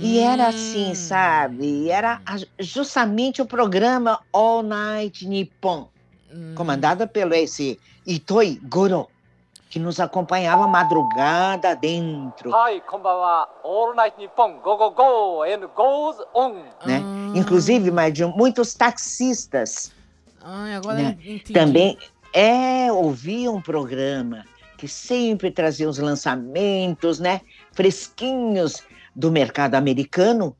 [0.00, 0.94] E era assim, hum.
[0.94, 1.90] sabe?
[1.90, 2.20] Era
[2.58, 5.88] justamente o programa All Night Nippon,
[6.34, 6.54] Hum.
[6.56, 9.06] comandado pelo esse Itoi Goro,
[9.74, 12.48] que nos acompanhava madrugada dentro.
[16.86, 17.02] Né?
[17.34, 19.90] Inclusive, Mardinho, muitos taxistas
[20.94, 21.18] né?
[21.52, 21.98] também
[22.32, 24.44] é, ouviam um programa
[24.78, 27.40] que sempre trazia os lançamentos né,
[27.72, 28.80] fresquinhos
[29.12, 30.56] do mercado americano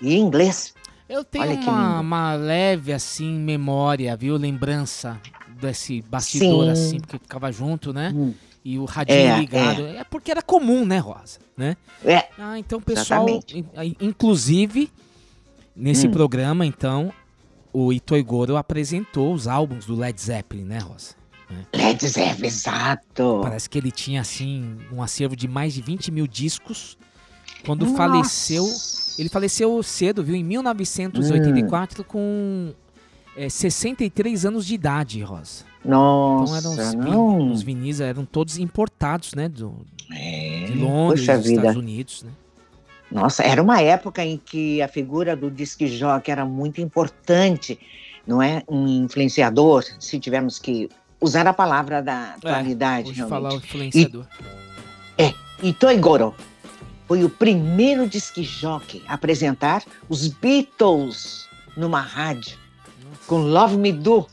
[0.00, 0.72] e inglês.
[1.06, 4.38] Eu tenho uma, uma, leve, assim, memória, viu?
[4.38, 5.20] Lembrança
[5.60, 6.70] desse bastidor, Sim.
[6.70, 8.10] assim, porque ficava junto, né?
[8.14, 8.32] Hum.
[8.64, 9.82] E o radinho É, ligado.
[9.86, 10.04] É.
[10.04, 11.38] porque era comum, né, Rosa?
[11.56, 11.76] Né?
[12.04, 14.90] É, Ah, então pessoal, in- inclusive,
[15.76, 16.10] nesse Hum.
[16.10, 17.12] programa, então,
[17.72, 21.14] o Itoi Goro apresentou os álbuns do Led Zeppelin, né, Rosa?
[21.74, 23.40] Led Zeppelin, exato.
[23.42, 26.96] Parece que ele tinha, assim, um acervo de mais de 20 mil discos.
[27.66, 27.96] Quando Nossa.
[27.98, 28.64] faleceu,
[29.18, 30.34] ele faleceu cedo, viu?
[30.34, 32.72] Em 1984, com
[33.36, 35.64] é, 63 anos de idade, Rosa.
[35.84, 37.52] Nossa, Então eram os, não.
[37.52, 39.48] os vinis eram todos importados, né?
[39.48, 39.74] Do,
[40.10, 41.46] É, de Londres, dos.
[41.46, 42.30] Estados Unidos, né?
[43.10, 47.78] Nossa, era uma época em que a figura do disc jockey era muito importante,
[48.26, 48.62] não é?
[48.68, 50.88] Um influenciador, se tivermos que
[51.20, 53.66] usar a palavra da atualidade, Hoje falar o realmente.
[53.66, 54.26] influenciador.
[55.62, 56.34] Itoi Goro
[57.06, 62.58] foi o primeiro disc jockey a apresentar os Beatles numa rádio,
[63.26, 64.26] com Love Me Do,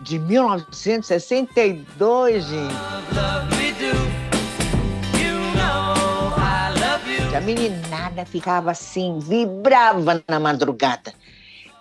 [0.00, 2.74] de 1962, gente.
[7.36, 11.12] A meninada ficava assim, vibrava na madrugada.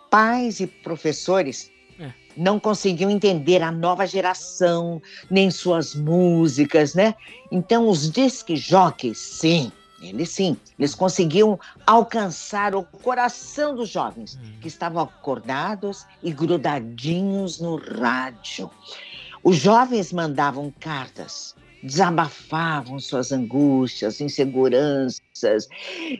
[0.09, 2.11] Pais e professores É.
[2.35, 5.01] não conseguiam entender a nova geração,
[5.31, 7.15] nem suas músicas, né?
[7.51, 14.67] Então, os disc jockeys, sim, eles sim, eles conseguiam alcançar o coração dos jovens que
[14.67, 18.69] estavam acordados e grudadinhos no rádio.
[19.43, 25.67] Os jovens mandavam cartas, desabafavam suas angústias, inseguranças,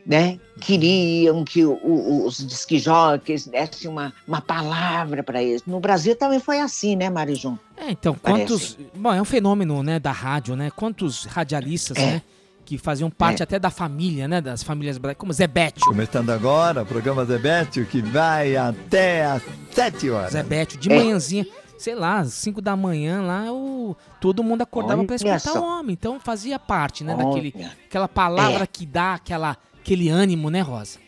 [0.06, 0.38] né?
[0.60, 5.62] Queriam que o- o- os disquijockeys dessem uma, uma palavra para eles.
[5.66, 7.56] No Brasil também foi assim, né, Marijum?
[7.76, 8.40] É, então, Parece.
[8.46, 8.78] quantos.
[8.94, 10.70] Bom, é um fenômeno, né, da rádio, né?
[10.70, 12.06] Quantos radialistas, É.
[12.06, 12.22] né?
[12.68, 13.44] Que faziam parte É.
[13.44, 14.42] até da família, né?
[14.42, 15.80] Das famílias brasileiras, como Zé Bétio.
[15.86, 20.32] Começando agora o programa Zebetio, que vai até às 7 horas.
[20.32, 20.94] Zé Bétio, de É.
[20.98, 21.46] manhãzinha,
[21.78, 25.94] sei lá, 5 da manhã lá, o, todo mundo acordava pra Olha escutar o homem.
[25.98, 27.16] Então fazia parte, né?
[27.16, 28.66] Daquele, Olha, aquela palavra É.
[28.66, 30.98] que dá aquela, aquele ânimo, né, Rosa?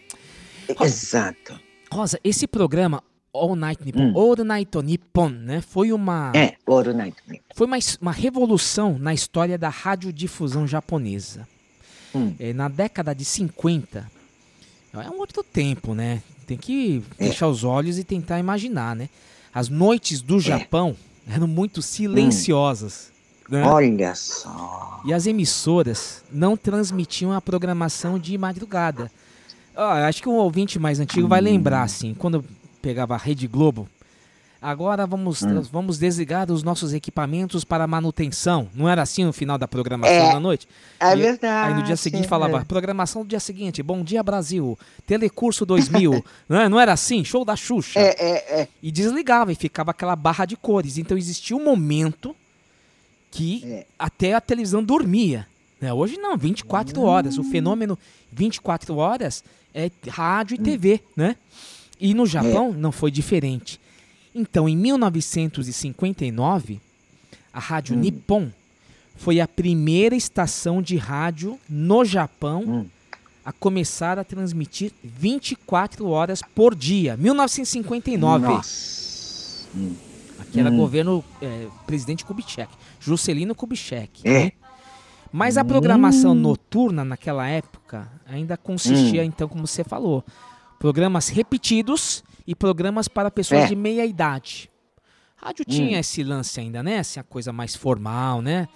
[0.80, 1.60] Exato.
[1.92, 4.12] Rosa, esse programa, All Night Nippon, Hum.
[4.16, 5.60] All Night Nippon, né?
[5.60, 6.32] Foi uma.
[6.34, 7.16] É, Ouro Night.
[7.54, 11.46] Foi uma, uma revolução na história da radiodifusão japonesa.
[12.14, 12.34] Hum.
[12.40, 14.04] É, na década de 50,
[14.94, 16.22] é um outro tempo, né?
[16.46, 17.26] Tem que É.
[17.28, 19.08] fechar os olhos e tentar imaginar, né?
[19.54, 20.24] As noites É.
[20.24, 20.96] do Japão
[21.28, 23.10] eram muito silenciosas.
[23.48, 23.64] né?
[23.66, 25.00] Olha só.
[25.04, 29.10] E as emissoras não transmitiam a programação de madrugada.
[29.74, 32.44] Ó, acho que um ouvinte mais antigo vai lembrar, assim, quando
[32.80, 33.88] pegava a Rede Globo.
[34.62, 35.62] Agora vamos, Hum.
[35.72, 38.68] vamos desligar os nossos equipamentos para manutenção.
[38.74, 40.68] Não era assim no final da programação É, da noite?
[41.00, 41.72] É E verdade.
[41.72, 42.28] Aí no dia seguinte é.
[42.28, 46.22] falava, programação do dia seguinte, Bom Dia Brasil, Telecurso 2000.
[46.46, 46.68] não, é?
[46.68, 47.24] não era assim?
[47.24, 47.98] Show da Xuxa.
[47.98, 48.68] É, é, é.
[48.82, 50.98] E desligava e ficava aquela barra de cores.
[50.98, 52.36] Então existia um momento
[53.30, 53.86] que É.
[53.98, 55.46] até a televisão dormia.
[55.80, 55.90] né?
[55.90, 57.38] Hoje não, 24 horas.
[57.38, 57.98] O fenômeno
[58.30, 59.42] 24 horas
[59.74, 61.34] é rádio e TV, né?
[62.00, 63.80] E no Japão não foi diferente.
[64.34, 66.80] Então, em 1959,
[67.52, 68.50] a Rádio Nippon
[69.16, 72.86] foi a primeira estação de rádio no Japão Hum.
[73.44, 77.16] a começar a transmitir 24 horas por dia.
[77.16, 78.46] 1959.
[78.46, 79.68] Nossa.
[80.38, 80.76] Aqui era Hum.
[80.76, 84.22] governo é, presidente Kubitschek, Juscelino Kubitschek.
[84.24, 84.44] É.
[84.44, 84.52] né?
[85.32, 89.26] Mas a programação noturna naquela época ainda consistia, Hum.
[89.26, 90.24] então, como você falou,
[90.80, 93.66] programas repetidos e programas para pessoas É.
[93.66, 94.68] de meia idade.
[95.36, 96.98] Rádio tinha esse lance ainda, né?
[96.98, 98.66] Assim, a coisa mais formal, né?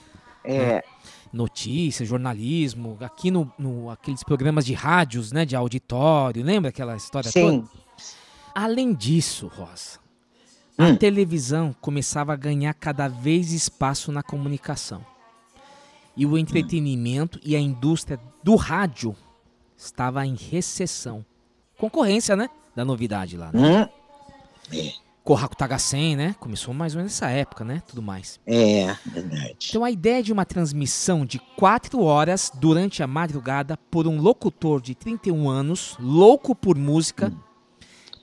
[0.45, 0.85] É,
[1.33, 5.45] Notícias, jornalismo, aqui no, no- aqueles programas de rádios, né?
[5.45, 7.65] De auditório, lembra aquela história toda?
[7.99, 8.15] sim.
[8.55, 9.99] Além disso, Rosa,
[10.79, 10.97] a Hum.
[10.97, 15.05] televisão começava a ganhar cada vez espaço na comunicação.
[16.17, 19.17] E o entretenimento e a indústria do rádio
[19.77, 21.25] estava em recessão.
[21.85, 22.49] Concorrência, né?
[22.75, 23.51] Da novidade lá.
[23.53, 23.91] Né?
[24.73, 24.91] Hum,
[25.23, 26.35] Kohaku Tagasen, né?
[26.41, 27.83] Começou mais ou menos nessa época, né?
[27.87, 28.41] Tudo mais.
[28.47, 29.57] é, verdade.
[29.69, 34.81] Então a ideia de uma transmissão de quatro horas durante a madrugada por um locutor
[34.81, 37.31] de 31 anos, louco por música,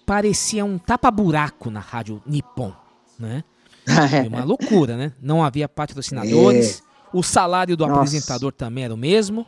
[0.08, 2.74] parecia um tapa-buraco na rádio Nippon,
[3.20, 3.44] né?
[3.86, 5.14] Foi uma loucura, né?
[5.22, 6.82] Não havia patrocinadores,
[7.14, 8.00] o salário do Nossa.
[8.00, 9.46] apresentador também era o mesmo,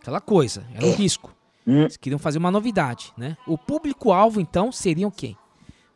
[0.00, 1.33] aquela coisa, era um risco.
[1.66, 1.82] Hum.
[1.82, 3.36] Eles queriam fazer uma novidade, né?
[3.46, 5.36] O público-alvo, então, seriam quem?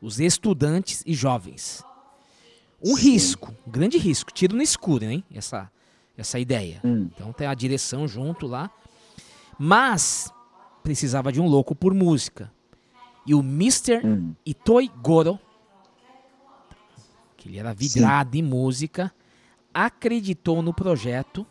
[0.01, 1.85] Os estudantes e jovens.
[2.85, 5.25] Um risco, um grande risco, tiro no escuro, hein?
[5.35, 5.71] Essa,
[6.17, 6.81] essa ideia.
[6.85, 7.09] Hum.
[7.15, 8.71] Então tem a direção junto lá.
[9.59, 10.33] Mas
[10.83, 12.53] precisava de um louco por música.
[13.27, 14.07] E o Mr.
[14.07, 14.35] Hum.
[14.47, 15.39] Itoi Goro,
[17.37, 19.13] que ele era vidrado em música,
[19.75, 21.47] acreditou no projeto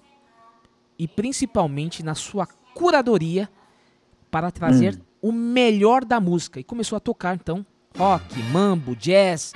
[0.97, 3.49] e principalmente na sua curadoria
[4.37, 5.29] para trazer Hum.
[5.29, 6.59] o melhor da música.
[6.59, 7.65] E começou a tocar, então,
[7.97, 9.51] rock, mambo, jazz.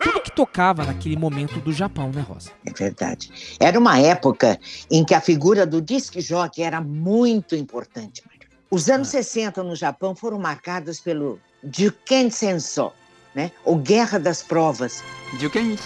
[0.00, 2.52] Tudo que tocava naquele momento do Japão, né, Rosa?
[2.64, 3.56] É verdade.
[3.58, 4.56] Era uma época
[4.88, 8.46] em que a figura do disc jockey era muito importante, Mário.
[8.70, 12.92] Os anos 60 no Japão foram marcados pelo Juken Senso,
[13.34, 13.50] né?
[13.64, 15.02] ou Guerra das Provas.
[15.40, 15.76] 受験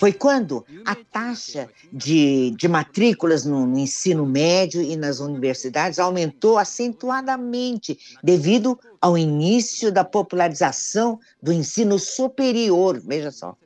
[0.00, 6.58] Foi quando a taxa de, de matrículas no, no ensino médio e nas universidades aumentou
[6.58, 13.00] acentuadamente devido ao início da popularização do ensino superior.
[13.00, 13.56] Veja só.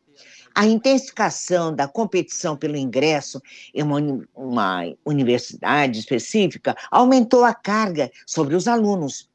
[0.54, 3.40] A intensificação da competição pelo ingresso
[3.74, 3.98] em uma,
[4.34, 9.28] uma universidade específica aumentou a carga sobre os alunos.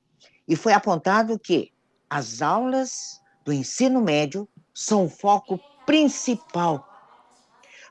[0.48, 1.72] E foi apontado que
[2.10, 3.18] as aulas
[3.50, 6.86] do ensino médio são o foco principal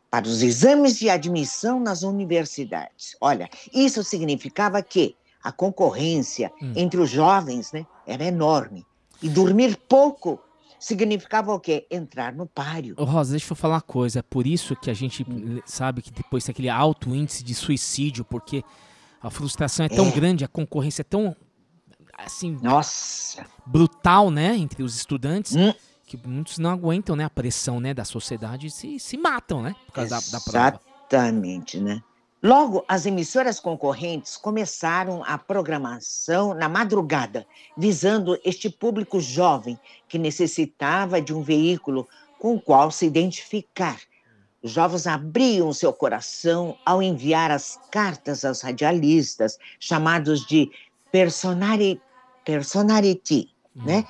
[0.09, 3.16] para os exames de admissão nas universidades.
[3.21, 6.73] Olha, isso significava que a concorrência Hum.
[6.77, 8.87] entre os jovens né, era enorme.
[9.21, 10.38] E dormir pouco
[10.79, 11.87] significava o quê?
[11.90, 12.94] Entrar no páreo.
[12.97, 14.21] Ô, Rosa, deixa eu falar uma coisa.
[14.21, 15.61] É por isso que a gente Hum.
[15.66, 18.62] sabe que depois tem aquele alto índice de suicídio, porque
[19.21, 20.11] a frustração é tão É.
[20.12, 21.35] grande, a concorrência é tão
[22.18, 23.46] assim Nossa!
[23.64, 25.72] brutal, né, entre os estudantes, Hum.
[26.04, 29.74] que muitos não aguentam, né, a pressão, né, da sociedade e se, se matam, né,
[29.87, 30.81] por causa da, da prova.
[31.11, 32.02] Exatamente, né?
[32.40, 37.44] Logo, as emissoras concorrentes começaram a programação na madrugada,
[37.76, 39.76] visando este público jovem
[40.09, 42.07] que necessitava de um veículo
[42.38, 43.98] com o qual se identificar.
[44.62, 50.70] Os jovens abriam seu coração ao enviar as cartas aos radialistas, chamados de
[51.11, 52.00] personari,
[52.48, 54.06] personality, né?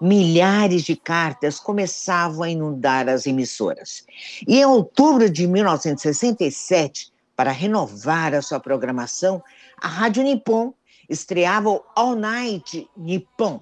[0.00, 4.04] milhares de cartas começavam a inundar as emissoras.
[4.46, 9.42] E em outubro de 1967, para renovar a sua programação,
[9.80, 10.72] a Rádio Nippon
[11.08, 13.60] estreava o All Night Nippon,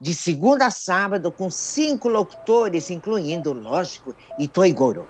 [0.00, 5.06] de segunda a sábado, com cinco locutores, incluindo, lógico, Itoigoro.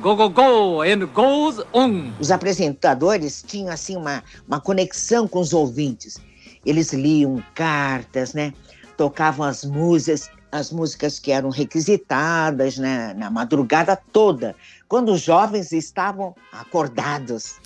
[0.00, 2.10] Go Go Go and Goes On.
[2.18, 6.18] Os apresentadores tinham assim uma, uma conexão com os ouvintes.
[6.64, 8.52] Eles liam cartas, né?
[8.96, 13.14] Tocavam as músicas, as músicas que eram requisitadas, né?
[13.14, 14.56] Na madrugada toda,
[14.88, 17.60] quando os jovens estavam acordados.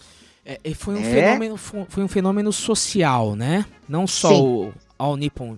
[0.45, 1.05] É, é foi um é?
[1.05, 3.65] fenômeno, foi um fenômeno social, né?
[3.89, 4.43] Não só Sim.
[4.43, 5.57] o All Nippon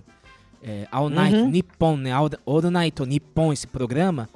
[0.62, 1.50] é, All Night Uhum.
[1.50, 2.12] Nippon, né?
[2.12, 4.28] All, All Night Nippon, esse programa,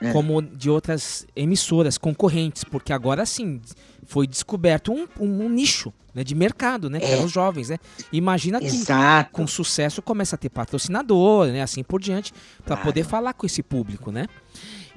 [0.00, 0.12] né?
[0.12, 3.60] como de outras emissoras concorrentes, porque agora sim
[4.06, 6.98] foi descoberto um, um- um nicho né, de mercado, né?
[7.00, 7.12] Que É.
[7.12, 7.78] eram os jovens, né?
[8.12, 9.30] Imagina que Exato.
[9.32, 11.62] com sucesso começa a ter patrocinador, né?
[11.62, 12.32] Assim por diante,
[12.64, 12.82] para Claro.
[12.82, 14.26] poder falar com esse público, né?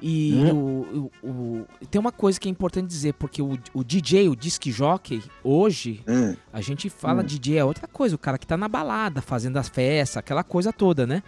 [0.04, 0.52] E Hum.
[0.52, 4.34] o, o- o- tem uma coisa que é importante dizer, porque o, o DJ, o
[4.34, 8.56] disc jockey, hoje, Hum, a gente fala DJ é outra coisa, o cara que tá
[8.56, 11.22] na balada, fazendo as festas, aquela coisa toda, né?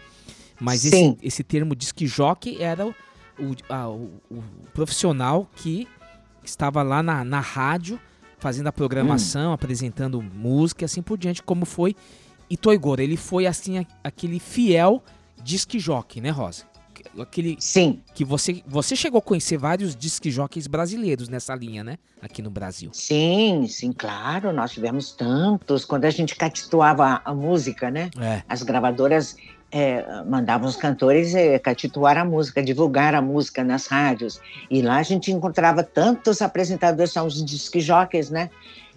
[0.60, 1.16] Mas esse, Sim.
[1.22, 2.94] esse termo disc jockey era o,
[3.68, 5.87] a- o- o profissional que
[6.42, 7.98] estava lá na, na rádio,
[8.38, 9.54] fazendo a programação, Hum.
[9.54, 11.94] apresentando música e assim por diante, como foi
[12.50, 13.00] Itoigoro.
[13.00, 15.02] Ele foi, assim, a- aquele fiel
[15.42, 16.64] disc jockey, né, Rosa?
[17.18, 21.98] Aquele Sim, que você, você chegou a conhecer vários disc jockeys brasileiros nessa linha, né?
[22.20, 22.90] Aqui no Brasil.
[22.92, 24.53] sim, sim, claro.
[24.53, 25.85] Nós tivemos tantos.
[25.85, 28.11] Quando a gente catituava a, música, né?
[28.18, 28.42] É.
[28.48, 29.37] As gravadoras
[29.70, 34.40] eh, mandavam os cantores eh, catituar a música, divulgar a música nas rádios.
[34.70, 37.44] E lá a gente encontrava tantos apresentadores, são os
[37.77, 38.50] jockeys, né?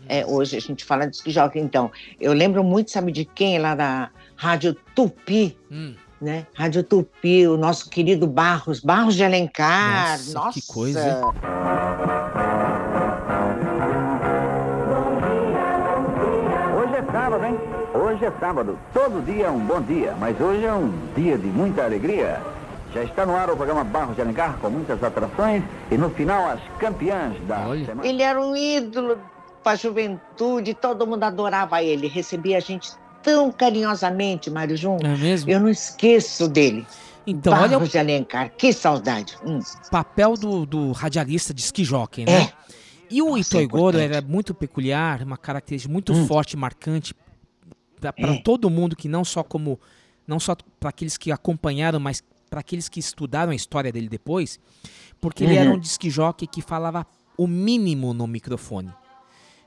[0.08, 1.60] Eh, hoje a gente fala jockey.
[1.60, 3.60] Então, eu lembro muito, sabe de quem?
[3.60, 5.96] Lá da Rádio Tupi, Hum.
[6.22, 6.46] Né?
[6.54, 10.12] Rádio Tupi, o nosso querido Barros, Barros de Alencar.
[10.12, 11.22] Nossa, Nossa, que coisa?
[16.76, 17.60] Hoje é sábado, hein?
[17.94, 18.80] Hoje é sábado.
[18.94, 22.42] Todo dia é um bom dia, mas hoje é um dia de muita alegria.
[22.94, 26.50] Já está no ar o programa Barros de Alencar com muitas atrações e no final
[26.50, 27.86] as campeãs da Olha.
[27.86, 28.08] semana.
[28.08, 29.18] Ele era um ídolo
[29.64, 32.92] para a juventude, todo mundo adorava ele, recebia a gente
[33.28, 34.78] tão carinhosamente, Mário.
[34.82, 35.52] Não é mesmo?
[35.52, 36.88] Eu não esqueço dele.
[37.26, 39.38] Então, olha Barros o de Alencar, que saudade.
[39.46, 39.60] Hum.
[39.92, 42.44] papel do, do radialista de ski jockey, né?
[42.44, 42.54] É.
[43.10, 46.26] E o Nossa, é Itoigoro era muito peculiar, uma característica muito Hum.
[46.26, 47.14] forte, marcante
[48.00, 48.38] para É.
[48.42, 49.78] todo mundo que não só como
[50.26, 54.58] não só para aqueles que acompanharam, mas para aqueles que estudaram a história dele depois,
[55.20, 55.78] porque ele era Uhum.
[55.78, 57.06] um jockey que falava
[57.38, 58.92] o mínimo no microfone.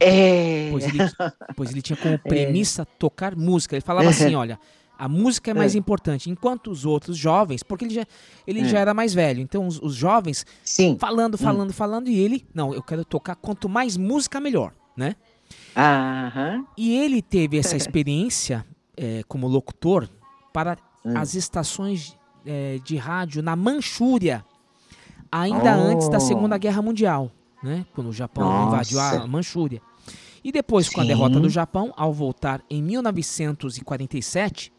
[0.01, 0.69] É.
[0.71, 0.99] Pois ele,
[1.57, 3.77] pois ele tinha como premissa tocar música.
[3.77, 4.59] Ele falava assim, olha,
[4.99, 5.79] a música é mais É.
[5.79, 8.07] importante, enquanto os outros jovens, porque ele já,
[8.47, 8.65] ele É.
[8.65, 10.97] já era mais velho, então os, os jovens Sim.
[10.99, 15.17] falando, falando, falando, e ele, não, eu quero tocar quanto mais música, melhor, né?
[15.77, 16.65] Aham.
[16.77, 18.65] E ele teve essa experiência
[18.97, 20.09] eh, como locutor
[20.53, 21.17] para Hum.
[21.17, 24.45] as estações eh, de rádio na Manchúria,
[25.33, 25.81] ainda Oh.
[25.81, 27.31] antes da Segunda Guerra Mundial,
[27.63, 27.87] né?
[27.95, 28.67] Quando o Japão Nossa.
[28.93, 29.81] invadiu a Manchúria.
[30.43, 31.09] E depois, com a Sim.
[31.09, 34.73] derrota do Japão, ao voltar em 1947,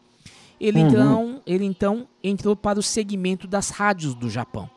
[0.60, 0.88] ele, Uhum.
[0.88, 4.68] então, ele então entrou para o segmento das rádios do Japão.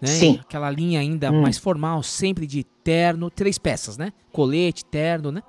[0.00, 0.08] Né?
[0.08, 0.38] Sim.
[0.40, 1.42] Aquela linha ainda Hum.
[1.42, 4.12] mais formal, sempre de terno, três peças, né?
[4.32, 5.42] Colete, terno, né?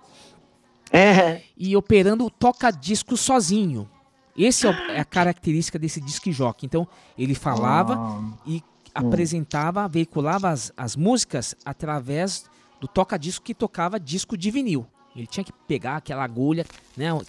[0.91, 1.41] É.
[1.57, 3.89] E operando o toca-disco sozinho.
[4.37, 6.65] Essa é a característica desse disc jockey.
[6.65, 8.21] Então, ele falava Ah.
[8.45, 8.61] e
[8.93, 12.45] apresentava, veiculava as, as músicas através
[12.81, 14.85] do toca-disco que tocava disco de vinil.
[15.15, 16.65] Ele tinha que pegar aquela agulha,
[16.97, 17.13] né?
[17.13, 17.21] o-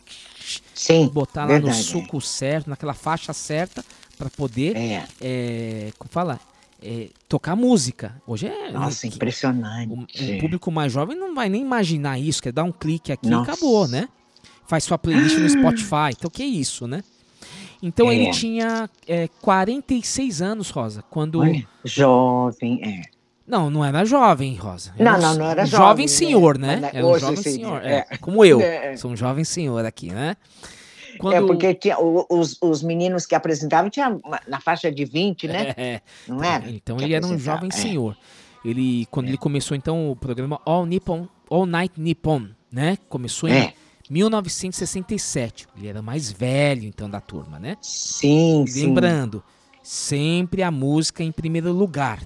[0.75, 1.09] Sim.
[1.09, 3.85] Botar lá verdade, no suco certo, naquela faixa certa,
[4.17, 5.07] para poder, É.
[5.21, 6.41] é, como fala,
[6.85, 8.21] É, tocar música.
[8.27, 8.73] Hoje é.
[8.73, 9.93] Nossa, o- impressionante.
[9.93, 13.51] o público mais jovem não vai nem imaginar isso, quer dar um clique aqui Nossa.
[13.51, 14.09] e acabou, né?
[14.67, 16.11] Faz sua playlist no Spotify.
[16.11, 17.05] Então, que isso, né?
[17.81, 18.17] Então, É.
[18.17, 21.39] ele tinha é, 46 anos, Rosa, quando...
[21.39, 23.03] Olha, jovem, é.
[23.47, 24.95] Não, não era jovem, Rosa.
[24.99, 26.09] Não, um- não, não era um jovem, jovem né?
[26.09, 26.79] senhor, né?
[26.81, 28.07] Mas, Era um hoje jovem senhor, é.
[28.11, 28.61] é, como eu.
[28.61, 28.97] É.
[28.97, 30.37] Sou um jovem senhor aqui, né?
[31.33, 35.75] É porque tinha, os, os meninos que apresentavam tinha uma- na faixa de 20, né?
[35.77, 36.01] É.
[36.27, 36.69] Não era?
[36.71, 37.77] Então Que ele era um jovem é.
[37.77, 38.17] senhor.
[38.65, 42.97] Ele, quando ele começou então o programa All Nippon, All Night Nippon, né?
[43.09, 43.75] Começou em É.
[44.09, 45.67] 1967.
[45.77, 47.77] Ele era mais velho então da turma, né?
[47.81, 48.87] Sim, E sim.
[48.87, 49.43] Lembrando,
[49.83, 52.21] sempre a música em primeiro lugar.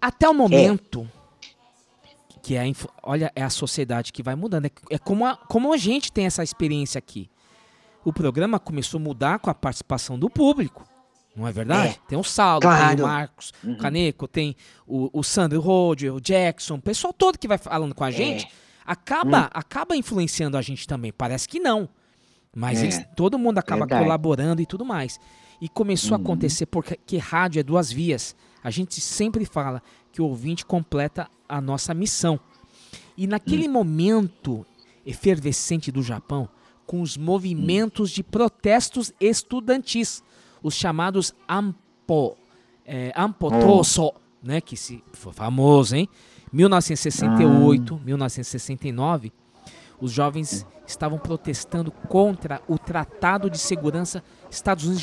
[0.00, 0.28] Até É.
[0.28, 1.08] o momento
[2.42, 4.66] que é a, influ- olha, é a sociedade que vai mudando.
[4.66, 7.28] É, é como, a, como a gente tem essa experiência aqui.
[8.04, 10.86] O programa começou a mudar com a participação do público.
[11.36, 11.94] Não é verdade?
[12.04, 12.08] É.
[12.08, 13.04] Tem o Saulo, tem Claro.
[13.04, 13.72] o Marcos, Uhum.
[13.74, 14.56] o Caneco, tem
[14.86, 18.46] o, o Sandro Roger, o Jackson, o pessoal todo que vai falando com a gente,
[18.46, 18.48] É.
[18.86, 19.50] acaba, Hum.
[19.52, 21.12] acaba influenciando a gente também.
[21.12, 21.88] Parece que não.
[22.56, 22.84] Mas É.
[22.84, 24.02] eles- todo mundo acaba Verdade.
[24.04, 25.20] colaborando e tudo mais.
[25.60, 26.24] E começou a Uhum.
[26.24, 28.34] acontecer porque que rádio é duas vias.
[28.62, 32.38] A gente sempre fala que o ouvinte completa a nossa missão.
[33.16, 33.72] E naquele Hum.
[33.72, 34.66] momento
[35.06, 36.48] efervescente do Japão,
[36.86, 37.22] com os Hum.
[37.22, 40.22] movimentos de protestos estudantis,
[40.62, 42.36] os chamados Ampo,
[42.84, 46.08] é, Ampotoso, né, que se foi famoso, hein?
[46.52, 48.04] 1968, Ah.
[48.04, 49.32] 1969,
[50.00, 55.02] os jovens estavam protestando contra o Tratado de Segurança Estados Unidos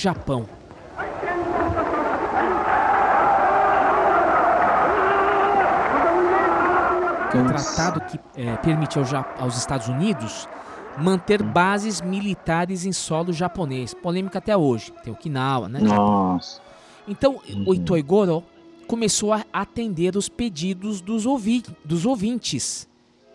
[7.38, 9.06] um tratado que é, permite ao
[9.40, 10.48] aos Estados Unidos
[10.98, 13.94] manter bases militares em solo japonês.
[13.94, 14.92] Polêmica até hoje.
[15.04, 15.80] Tem Okinawa, né?
[15.80, 16.62] Nossa.
[17.08, 18.44] Então, o Itoigoro
[18.88, 22.88] começou a atender os pedidos dos, ouvi dos ouvintes,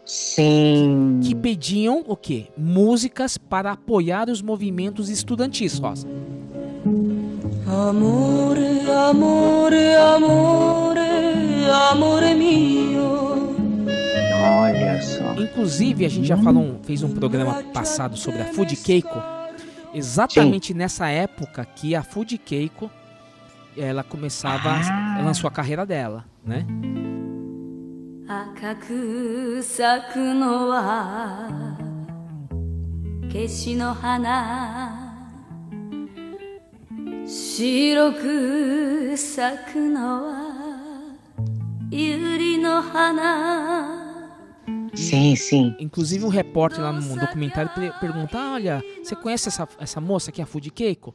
[0.05, 1.21] Sim.
[1.23, 2.49] que pediam o quê?
[2.57, 6.07] Músicas para apoiar os movimentos estudantis, Rosa.
[7.67, 11.01] Amore, amore, amore,
[11.91, 13.30] amore mio.
[15.00, 15.34] Olha só.
[15.42, 19.22] Inclusive, a gente já falou, um- fez um programa passado sobre a Food Keiko.
[19.94, 22.90] Exatamente nessa época que a Food Keiko
[23.78, 25.16] ela começava, Ah.
[25.18, 26.66] ela lançou a carreira dela, né?
[28.28, 31.78] 赤く咲くのは
[33.32, 35.14] ケシの花
[37.28, 41.16] 白く咲くのは
[41.92, 43.99] 百合の花
[44.95, 45.75] Sim, sim.
[45.79, 50.41] Inclusive um repórter lá no documentário per- pergunta: "Olha, você conhece essa, essa moça aqui,
[50.43, 51.15] a Food Keiko?"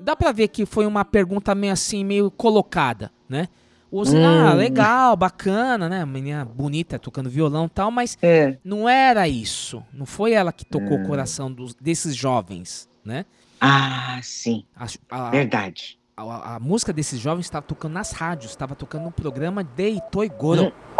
[0.00, 3.48] Dá pra ver que foi uma pergunta meio assim, meio colocada, né?
[3.92, 4.24] Os, Hum.
[4.24, 6.04] Ah, legal, bacana, né?
[6.06, 8.56] Menina bonita, tocando violão e tal, mas É.
[8.64, 9.82] não era isso.
[9.92, 11.02] Não foi ela que tocou É.
[11.02, 13.26] o coração dos, desses jovens, né?
[13.60, 14.64] Ah, sim.
[14.74, 15.98] A, a- Verdade.
[16.16, 20.66] a- a música desses jovens estava tocando nas rádios, estava tocando no programa de Itoigoro.
[20.68, 20.99] Hum.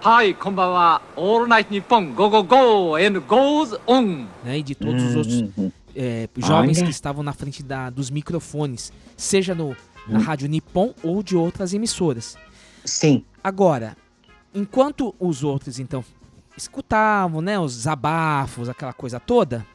[0.00, 1.02] Hi, konbanwa.
[1.16, 4.26] All night Nippon, go go go and goes on.
[4.44, 8.92] Né, e de todos os outros é, jovens que estavam na frente da, dos microfones,
[9.16, 9.76] seja no,
[10.06, 12.36] na Rádio Nippon ou de outras emissoras.
[12.84, 13.24] Sim.
[13.42, 13.96] Agora,
[14.54, 16.04] enquanto os outros, então,
[16.56, 19.66] escutavam, né, os abafos, aquela coisa toda,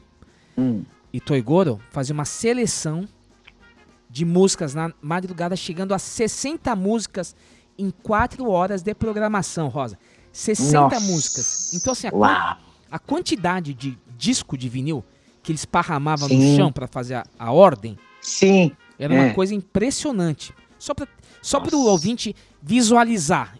[0.56, 0.84] hum.
[1.12, 3.06] Itoigoro fazia uma seleção
[4.08, 7.36] de músicas na madrugada, chegando a 60 músicas
[7.78, 9.98] em 4 horas de programação, Rosa.
[10.34, 11.00] 60 Nossa.
[11.00, 11.72] músicas.
[11.74, 12.56] Então, assim, a, Uau.
[12.90, 15.04] a quantidade de disco de vinil
[15.42, 18.72] que eles parramavam no chão para fazer a, a ordem Sim.
[18.98, 19.24] era É.
[19.26, 20.52] uma coisa impressionante.
[20.78, 21.06] Só para
[21.40, 23.56] só o ouvinte visualizar.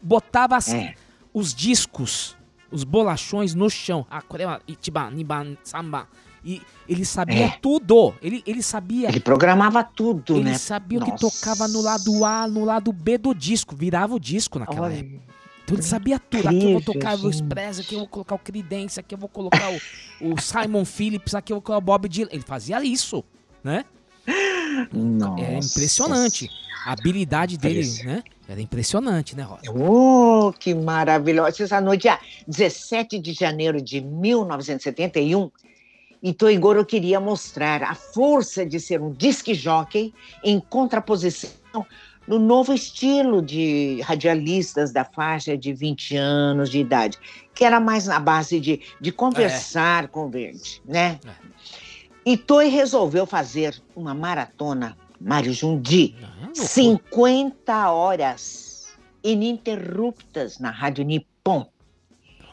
[0.00, 0.94] Botava as- É.
[1.34, 2.36] os discos,
[2.70, 4.06] os bolachões no chão.
[4.10, 4.22] Ah.
[6.44, 7.58] E ele sabia É.
[7.60, 8.14] tudo.
[8.22, 9.08] Ele, ele sabia.
[9.08, 10.58] Ele programava tudo, Ele né?
[10.58, 13.74] sabia o que tocava no lado A, no lado B do disco.
[13.74, 15.20] Virava o disco naquela Olha, época.
[15.66, 16.46] Então ele sabia tudo.
[16.46, 17.28] Aqui eu vou tocar o.
[17.28, 21.34] Express, aqui eu vou colocar o Creedence, aqui eu vou colocar o, o Simon Phillips,
[21.34, 22.28] aqui eu vou colocar o Bob Dylan.
[22.30, 23.24] Ele fazia isso,
[23.64, 23.84] né?
[24.92, 25.42] Nossa.
[25.42, 26.48] Era impressionante.
[26.84, 28.22] A habilidade dele, né?
[28.48, 29.72] Era impressionante, né, Rosa?
[29.72, 31.64] Oh, que maravilhoso.
[31.64, 35.50] Essa no dia 17 de janeiro de 1971,
[36.22, 40.14] Ito Igoro queria mostrar a força de ser um disc jockey
[40.44, 41.84] em contraposição
[42.26, 47.18] no novo estilo de radialistas da faixa de 20 anos de idade,
[47.54, 51.20] que era mais na base de, de conversar com o verde, né?
[52.24, 56.14] Itoi resolveu fazer uma maratona, Mário Jundi,
[56.52, 61.66] 50 horas ininterruptas na Rádio Nippon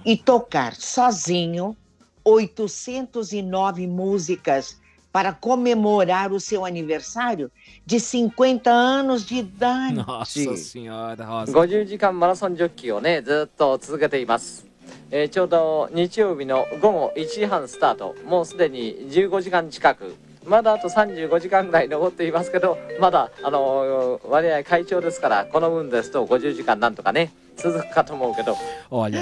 [0.06, 1.76] e tocar sozinho
[2.24, 4.82] 809 músicas
[5.14, 7.52] para comemorar o seu aniversário
[7.86, 9.94] de 50 anos de idade.
[9.94, 11.54] Nossa senhora, Rosa.
[11.54, 14.66] 50時間マラソンジョッキーをねずっと続けています、
[15.12, 28.58] えーちょうど日曜日の午後1時半スタートもうすでに15時間近くまだあと35時間ぐらい残っていますけどまだあのー割合会長ですからこの分ですと50時間なんとかね続くかと思うけど
[28.90, 29.20] Olha,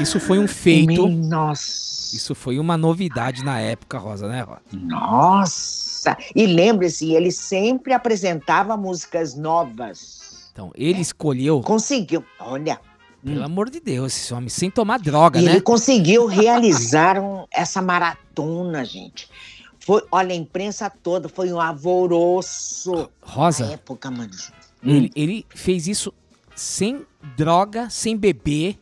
[0.00, 1.06] isso foi um feito.
[1.06, 1.93] Nossa.
[2.14, 4.60] Isso foi uma novidade na época, Rosa, né, Rosa?
[4.72, 6.16] Nossa!
[6.34, 10.50] E lembre-se, ele sempre apresentava músicas novas.
[10.52, 11.60] Então, ele escolheu.
[11.62, 12.80] Conseguiu, olha.
[13.24, 15.52] Pelo amor de Deus, esse homem, sem tomar droga, E né?
[15.52, 19.28] ele conseguiu realizar um- essa maratona, gente.
[19.80, 23.10] Foi, olha, a imprensa toda foi um alvoroço.
[23.22, 23.66] Rosa.
[23.66, 24.30] Na época, mano.
[24.82, 26.12] Ele, ele fez isso
[26.54, 27.04] sem
[27.36, 28.78] droga, sem beber.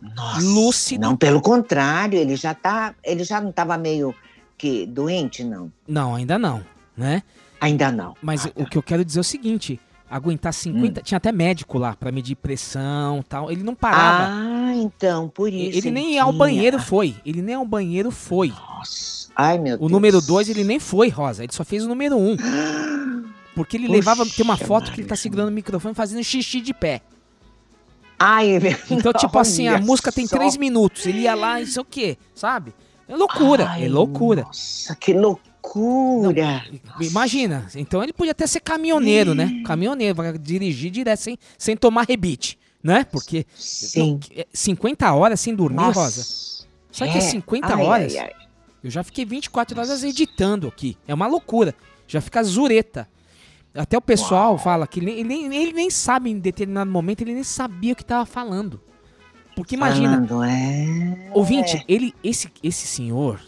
[0.00, 1.00] Nossa, lúcido.
[1.02, 4.14] Não, pelo contrário, ele já tá, ele já não estava meio
[4.56, 5.72] que doente, não.
[5.86, 6.64] Não, ainda não,
[6.96, 7.22] né?
[7.60, 8.14] Ainda não.
[8.22, 10.52] Mas o que eu quero dizer é o seguinte: aguentar Hum.
[10.52, 11.02] 50.
[11.02, 13.50] Tinha até médico lá pra medir pressão tal.
[13.50, 14.28] Ele não parava.
[14.32, 15.78] Ah, então, por isso.
[15.78, 16.38] ele nem ao tinha.
[16.38, 17.16] banheiro foi.
[17.26, 18.48] Ele nem ao banheiro foi.
[18.48, 19.28] Nossa.
[19.34, 19.90] Ai, meu O Deus.
[19.92, 21.44] número 2 ele nem foi, Rosa.
[21.44, 22.30] Ele só fez o número 1.
[22.32, 22.36] Um.
[23.54, 24.24] Porque ele levava.
[24.24, 27.00] Tem uma Puxa, foto que ele tá segurando o microfone fazendo xixi de pé.
[28.18, 30.36] Ai, meu Então, tipo assim, a olha música tem só.
[30.36, 31.06] três minutos.
[31.06, 32.74] Ele ia lá e sei o quê, sabe?
[33.08, 34.42] É loucura, Ai, é loucura.
[34.42, 36.64] Nossa, que loucura.
[37.00, 39.62] Imagina, então ele podia até ser caminhoneiro, né?
[39.64, 43.04] Caminhoneiro, vai dirigir direto sem, sem tomar rebite, né?
[43.10, 44.12] Porque Sim.
[44.12, 46.00] não, é 50 horas sem dormir, Nossa.
[46.00, 46.26] Rosa.
[46.90, 47.20] Sabe que É.
[47.20, 48.14] é 50 Ai, horas?
[48.16, 48.32] ai, ai.
[48.82, 50.96] Eu já fiquei 24 horas editando aqui.
[51.06, 51.74] É uma loucura.
[52.06, 53.08] Já fica zureta.
[53.74, 57.34] Até o pessoal fala que ele, ele, nem- ele nem sabe em determinado momento, ele
[57.34, 58.80] nem sabia o que estava falando.
[59.54, 61.30] Porque imagina, Falando, é.
[61.34, 63.40] Ouvinte, ele, esse, esse senhor,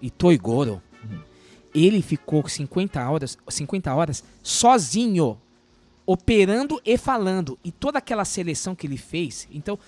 [0.00, 0.82] Itoi Goro,
[1.74, 5.38] ele ficou 50 horas, 50 horas sozinho,
[6.06, 7.58] operando e falando.
[7.62, 9.78] E toda aquela seleção que ele fez, então,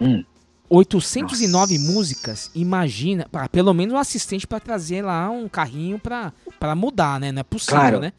[0.00, 0.24] Hum.
[0.70, 6.32] 809 músicas, imagina, ah, pelo menos um assistente para trazer lá um carrinho para
[6.74, 7.30] mudar, né?
[7.30, 8.00] Não é possível, Claro.
[8.00, 8.12] né?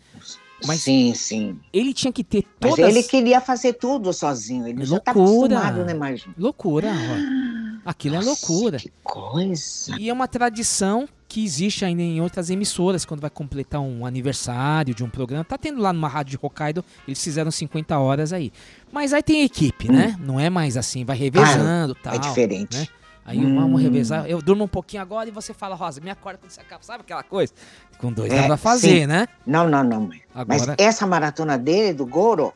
[0.66, 1.60] Mas sim, sim.
[1.72, 2.90] Ele tinha que ter Mas todas...
[2.90, 4.68] ele queria fazer tudo sozinho.
[4.68, 5.58] Ele já tá Loucura.
[5.58, 6.30] acostumado, né, Marjo?
[6.38, 7.90] Loucura, ó.
[7.90, 8.78] Aquilo é loucura.
[8.80, 9.96] Que coisa.
[10.00, 14.94] E é uma tradição que existe ainda em outras emissoras, quando vai completar um aniversário
[14.94, 15.44] de um programa.
[15.44, 18.54] Tá tendo lá numa rádio de Hokkaido, eles fizeram 50 horas aí.
[18.92, 20.16] Mas aí tem equipe, né?
[20.20, 22.14] Não é mais assim, vai revezando Claro, tal.
[22.14, 22.78] é diferente.
[22.78, 22.88] Né?
[23.26, 23.56] Aí Hum.
[23.56, 24.26] vamos revezar.
[24.28, 26.84] Eu durmo um pouquinho agora e você fala, Rosa, me acorda quando você acaba.
[26.84, 27.54] Sabe aquela coisa?
[27.98, 29.06] Com dois É, dá pra fazer, sim.
[29.08, 29.28] né?
[29.46, 30.02] Não, não, não.
[30.08, 30.22] mãe.
[30.48, 32.54] Mas Agora- essa maratona dele, do Goro,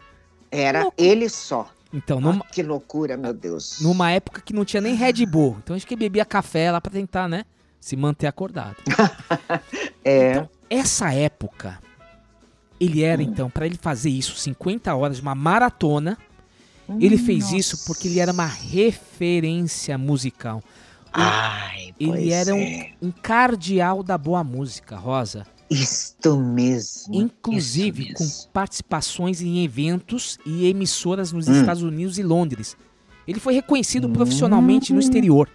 [0.51, 1.70] era ele só.
[1.93, 3.80] Então, numa, Que loucura, meu Deus.
[3.80, 5.55] numa época que não tinha nem Red Bull.
[5.63, 7.45] Então a gente que bebia café lá pra tentar, né?
[7.80, 8.76] Se manter acordado.
[10.03, 10.32] É.
[10.32, 11.80] Então, essa época,
[12.80, 16.18] ele era, então, para ele fazer isso, 50 horas de uma maratona,
[16.99, 20.63] ele fez isso porque ele era uma referência musical.
[21.13, 22.91] Ai, ele era um, é.
[23.01, 25.45] um cardeal da boa música, Rosa.
[25.69, 27.13] Isto mesmo.
[27.13, 28.49] Inclusive isso com mesmo.
[28.53, 31.59] participações em eventos e emissoras nos Hum.
[31.59, 32.77] Estados Unidos e Londres.
[33.27, 35.49] Ele foi reconhecido profissionalmente no exterior.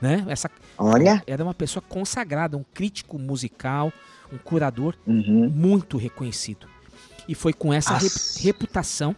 [0.00, 0.24] Né?
[0.26, 1.22] Essa, Olha.
[1.26, 3.92] Era uma pessoa consagrada, um crítico musical,
[4.32, 5.48] um curador Uhum.
[5.48, 6.66] muito reconhecido.
[7.28, 8.40] E foi com essa rep- Nossa.
[8.42, 9.14] reputação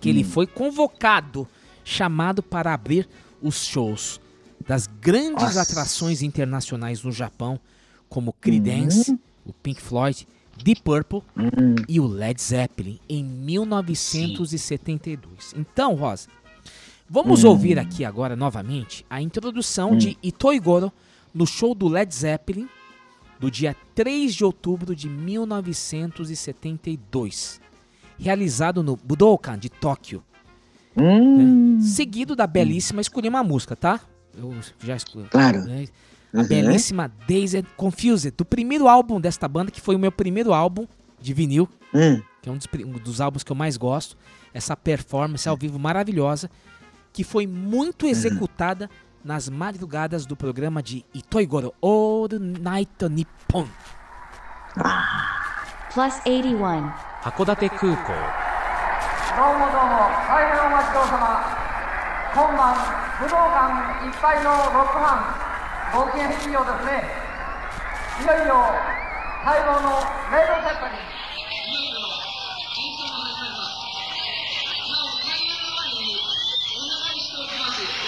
[0.00, 0.28] que ele Hum.
[0.28, 1.46] foi convocado,
[1.84, 3.08] chamado para abrir
[3.42, 4.20] os shows
[4.66, 5.62] das grandes Nossa.
[5.62, 7.58] atrações internacionais no Japão,
[8.08, 9.18] como Creedence, Hum.
[9.46, 10.26] o Pink Floyd,
[10.62, 11.74] Deep Purple Hum.
[11.88, 15.54] e o Led Zeppelin em 1972.
[15.56, 16.28] Então, Rosa,
[17.08, 17.48] vamos Hum.
[17.48, 20.92] ouvir aqui agora novamente a introdução de Itoi Goro
[21.34, 22.68] no show do Led Zeppelin
[23.38, 27.58] do dia 3 de outubro de 1972,
[28.20, 30.22] realizado no Budokan de Tóquio.
[30.96, 31.80] Hum.
[31.80, 34.00] Seguido da belíssima, escolhi uma música, tá?
[34.36, 35.26] Eu já escolhi.
[35.28, 35.62] Claro.
[35.64, 35.86] né?
[36.32, 36.46] A Uhum.
[36.46, 40.86] belíssima Dazed Confused, do primeiro álbum desta banda, que foi o meu primeiro álbum
[41.20, 42.22] de vinil, Hum.
[42.40, 44.16] que é um dos, um dos álbuns que eu mais gosto.
[44.54, 46.48] Essa performance ao vivo maravilhosa,
[47.12, 48.88] que foi muito executada
[49.24, 52.28] nas madrugadas do programa de Itoigoro All
[52.60, 53.66] Night Nippon.
[55.92, 57.09] Plus 81.
[57.22, 57.84] 函館空港。
[57.84, 61.44] どうもどうも大変お待ちどうさま。
[62.32, 62.72] 今晩
[63.20, 67.12] 武道館いっぱいのロックファンご機嫌いいようですね。
[68.24, 68.72] いよいよ
[69.44, 70.00] 待望の
[70.32, 71.04] レイド・セットリン。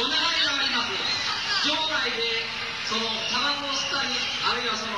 [0.00, 0.96] お願いがあります。
[1.68, 2.48] 場内で
[2.88, 3.04] その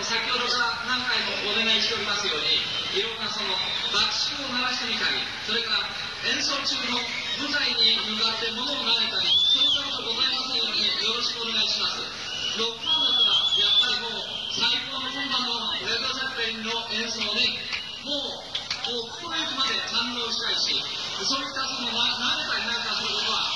[0.04, 2.60] 先ほどから何回もお願いしておりますように
[2.92, 3.56] いろんなその
[3.88, 5.16] 爆竹を鳴らしてみたり
[5.48, 5.88] それから
[6.28, 7.00] 演奏中の
[7.40, 12.04] 舞台に向かって物を投げたりそういったことございませんようによろしくお願いします。
[12.60, 17.56] ロックファンだったらやっぱりもう最高の今晩のレッド・ゼッペリンの演奏に
[18.04, 18.44] もう
[18.84, 20.76] もう心ゆくまで堪能したいし
[21.24, 23.48] そういったその投げたりなんかすることは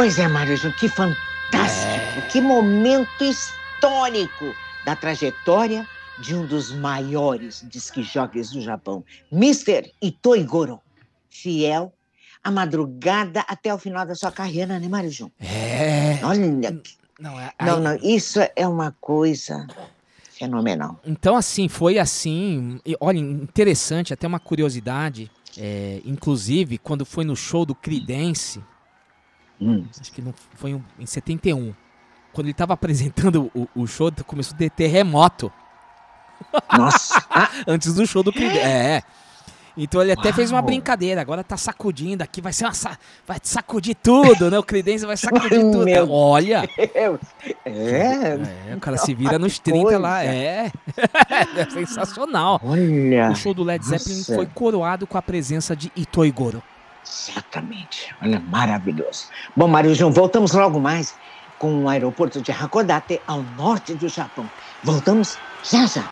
[0.00, 0.26] Pois é,
[0.56, 5.86] Júnior, que fantástico, que momento histórico da trajetória
[6.18, 9.92] de um dos maiores disc-jockeys do Japão, Mr.
[10.00, 10.80] Itoi Goro,
[11.28, 11.92] fiel
[12.42, 15.32] à madrugada até o final da sua carreira, né, Júnior?
[15.38, 16.18] É.
[16.22, 16.82] Olha,
[17.20, 19.66] Não, é, não, não, isso é uma coisa
[20.30, 20.98] fenomenal.
[21.04, 22.80] Então, assim, foi assim.
[22.86, 25.30] e, olha, interessante, até uma curiosidade.
[25.58, 28.62] é, inclusive, quando foi no show do Creedence,
[29.60, 29.84] Hum.
[30.00, 31.74] acho que não, foi um- em 71.
[32.32, 35.52] Quando ele tava apresentando o, o show, começou a ter terremoto.
[36.76, 37.22] Nossa!
[37.66, 38.58] Antes do show do Creedence.
[38.60, 39.02] É.
[39.76, 41.20] Então ele até fez uma brincadeira.
[41.20, 42.74] Agora tá sacudindo aqui, vai ser uma.
[42.74, 44.58] sa- Vai sacudir tudo, né?
[44.58, 45.84] O Creedence vai sacudir tudo.
[45.84, 46.68] Meu Olha!
[46.76, 47.20] Deus.
[47.64, 48.38] É,
[48.70, 50.24] É, o cara se vira nos 30 lá.
[50.24, 50.72] É.
[51.56, 52.60] é sensacional.
[52.64, 53.30] olha.
[53.30, 54.34] O show do Led Zeppelin Nossa.
[54.34, 56.62] foi coroado com a presença de Itoi Goro.
[57.04, 58.14] Exatamente.
[58.22, 59.26] Olha, maravilhoso.
[59.56, 61.16] Bom, Mário João, voltamos logo mais
[61.58, 64.52] com o aeroporto de Hakodate, ao norte do Japão.
[64.82, 66.10] Voltamos já já.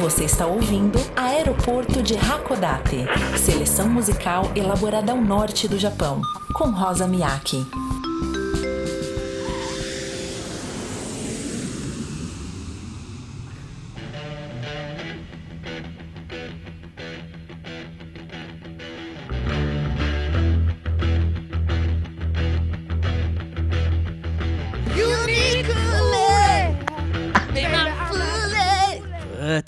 [0.00, 3.04] Você está ouvindo Aeroporto de Hakodate,
[3.36, 6.22] seleção musical elaborada ao norte do Japão,
[6.54, 7.66] com Rosa Miyake.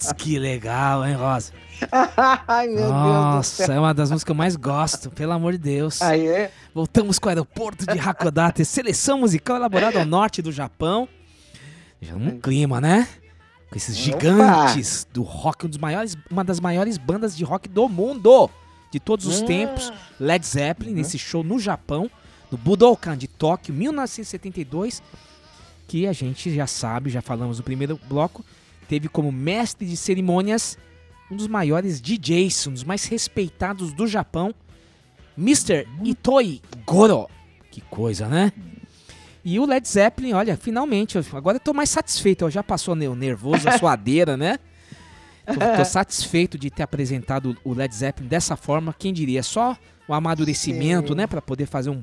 [0.00, 1.52] Putz, que legal, hein, Rosa?
[2.48, 3.74] Ai, meu Deus do Nossa, céu.
[3.76, 6.00] é uma das músicas que eu mais gosto, pelo amor de Deus.
[6.02, 6.50] Aí é?
[6.74, 11.08] Voltamos com o aeroporto de Hakodate, seleção musical elaborada ao norte do Japão.
[12.00, 13.06] Já num clima, né?
[13.70, 14.18] Com esses Opa!
[14.20, 18.50] gigantes do rock, um dos maiores, uma das maiores bandas de rock do mundo,
[18.90, 19.46] de todos os Hum.
[19.46, 19.92] tempos.
[20.18, 20.96] Led Zeppelin, Uhum.
[20.96, 22.10] nesse show no Japão,
[22.50, 25.02] no Budokan de Tóquio, 1972,
[25.86, 28.44] que a gente já sabe, já falamos no primeiro bloco,
[28.90, 30.76] teve como mestre de cerimônias
[31.30, 34.52] um dos maiores DJs, um dos mais respeitados do Japão,
[35.38, 35.86] Mr.
[36.02, 37.28] Itoi Goro.
[37.70, 38.52] Que coisa, né?
[39.44, 42.44] E o Led Zeppelin, olha, finalmente, agora eu tô mais satisfeito.
[42.44, 44.58] Eu já passou o nervoso, a suadeira, né?
[45.46, 48.92] Tô, tô satisfeito de ter apresentado o Led Zeppelin dessa forma.
[48.92, 49.44] Quem diria?
[49.44, 49.78] Só
[50.08, 51.14] o amadurecimento, Sim.
[51.14, 51.26] né?
[51.28, 52.02] Pra poder fazer um,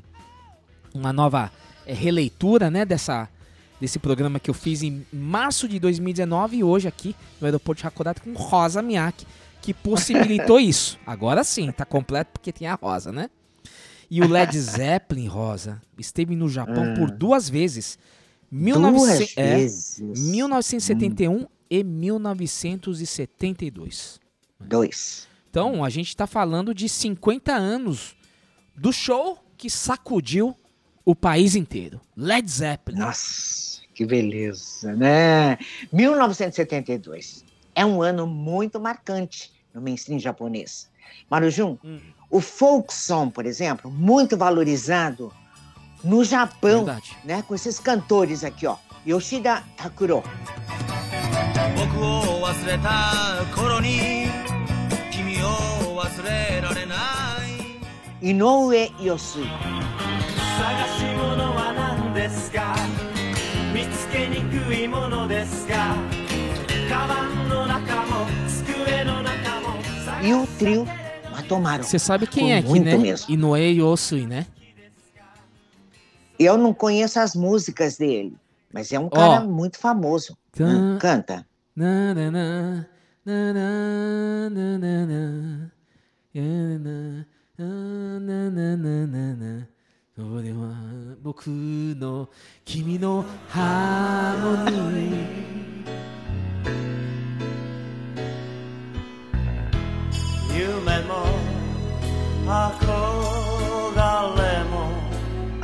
[0.93, 1.51] uma nova
[1.85, 2.85] eh, releitura, né?
[2.85, 3.27] Dessa,
[3.79, 7.87] desse programa que eu fiz em março de 2019 e hoje aqui no aeroporto de
[7.87, 9.25] Hakodate com Rosa Miyake,
[9.61, 10.97] que possibilitou isso.
[11.05, 13.29] Agora sim, tá completo porque tem a Rosa, né?
[14.09, 16.93] E o Led Zeppelin, Rosa, esteve no Japão Ah.
[16.97, 17.99] por duas vezes.
[18.49, 19.99] Duas 1900 é, vezes.
[19.99, 24.21] 1971 e 1972.
[24.59, 25.27] Dois.
[25.49, 28.15] Então, a gente tá falando de 50 anos
[28.75, 30.55] do show que sacudiu
[31.06, 32.00] o país inteiro.
[32.16, 32.98] Led Zeppelin.
[32.98, 35.58] Nossa, que beleza, né?
[35.92, 37.44] 1972
[37.74, 40.90] é um ano muito marcante no mainstream japonês.
[41.30, 41.98] Marujun, Hum.
[42.30, 45.32] o folk song, por exemplo, muito valorizado
[46.04, 47.16] no Japão, Verdade.
[47.24, 47.42] né?
[47.42, 48.76] Com esses cantores aqui, ó.
[49.06, 50.22] Yoshida Takuro,
[51.76, 54.26] 僕を忘れた頃に
[55.10, 56.94] 君を忘れられな
[58.20, 59.46] い Inoue Yosui.
[60.56, 62.74] 探し物は何ですか
[63.74, 65.94] 見つけにくいものですか
[66.88, 69.72] カバンの中も机の中も
[70.22, 70.86] E o trio
[71.32, 71.82] Matomaru.
[71.84, 72.96] Você sabe quem Foi é aqui, muito né?
[72.98, 73.26] mesmo.
[73.34, 74.46] Inoue Yosui, né?
[76.38, 78.36] Eu não conheço as músicas dele,
[78.72, 79.46] mas é um cara Ó.
[79.48, 80.36] muito famoso.
[80.52, 81.46] Tan- Ah, Canta.
[81.74, 82.86] Na, na, na,
[83.24, 85.70] na, na, na, na, na.
[86.34, 87.26] Ya, na,
[87.58, 89.66] na, na, na, na, na, na.
[90.16, 90.74] それは
[91.22, 92.28] 僕の
[92.64, 95.32] 君のハーモニー
[100.54, 101.24] 夢も
[102.46, 104.92] 憧れも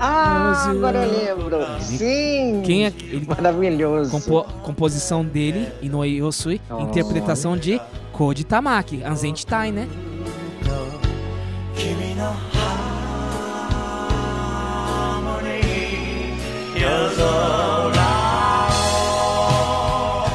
[0.01, 1.81] Ah, agora eu lembro.
[1.81, 2.63] Sim.
[2.65, 4.13] Quem é ele, Maravilhoso.
[4.13, 7.81] compo- composição dele, Inoue Yosui, interpretação de
[8.13, 9.89] Koji Tamaki, Anzentai, né?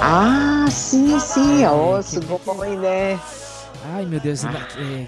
[0.00, 3.20] Ah, sim, sim, ó, Sugoi, mãe, né?
[3.94, 5.06] Ai, meu Deus, ah, é,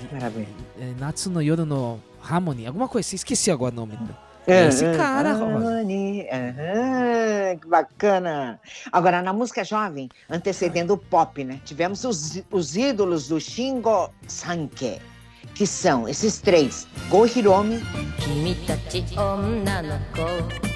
[0.80, 3.98] é, Natsuno Yoru no Harmony, alguma coisa, esqueci agora o nome.
[4.46, 6.26] É, Esse é, cara, Harmony,
[7.60, 8.60] que bacana.
[8.90, 11.60] Agora, na música jovem, antecedendo o pop, né?
[11.64, 15.00] Tivemos os, os ídolos do Shingo Sanke
[15.54, 17.80] que são esses três: Go Hiromi,
[18.18, 20.69] Kimitachi no Ko,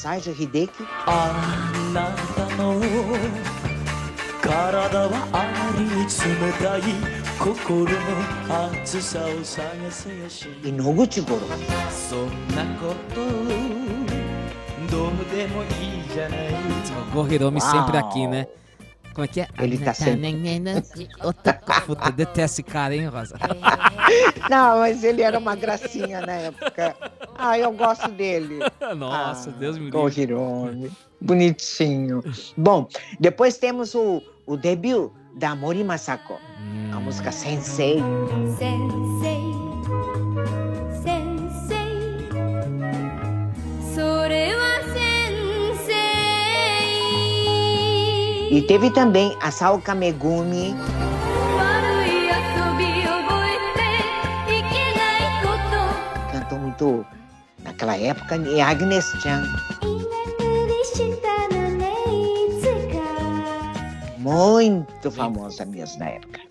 [0.00, 0.70] Saijo Hideki
[1.06, 2.80] あなたの
[4.40, 6.82] 体はあり冷たい
[7.38, 11.40] 心の熱さを探せやし e Noguchi Goro.
[11.90, 13.20] そんなこと
[14.90, 16.54] どうでもいいじゃない
[17.14, 17.60] O Gohiromi Uau.
[17.60, 18.46] sempre aqui, né?
[19.13, 19.47] Como é que é?
[19.59, 20.35] Ele tá sempre.
[21.85, 23.35] Puta, detesto esse cara, hein, Rosa?
[23.37, 24.49] É.
[24.49, 26.95] Não, mas ele era uma gracinha na época.
[27.37, 28.59] Ah, eu gosto dele.
[28.95, 29.99] Nossa, ah, Deus me livre.
[29.99, 30.91] Com o Hirome.
[31.19, 32.23] Bonitinho.
[32.57, 32.87] Bom,
[33.19, 36.39] depois temos o, o debut da Mori Masako.
[36.59, 36.91] Hum.
[36.93, 37.99] A música Sensei.
[38.57, 39.39] Sensei.
[41.03, 42.29] Sensei.
[43.93, 44.55] Sore
[48.51, 50.75] E teve também a Sao Kamegumi.
[56.33, 57.05] Cantou muito
[57.63, 58.49] naquela época, né?
[58.51, 59.45] e Agnes Chan.
[64.17, 66.41] Muito famosa mesmo na época.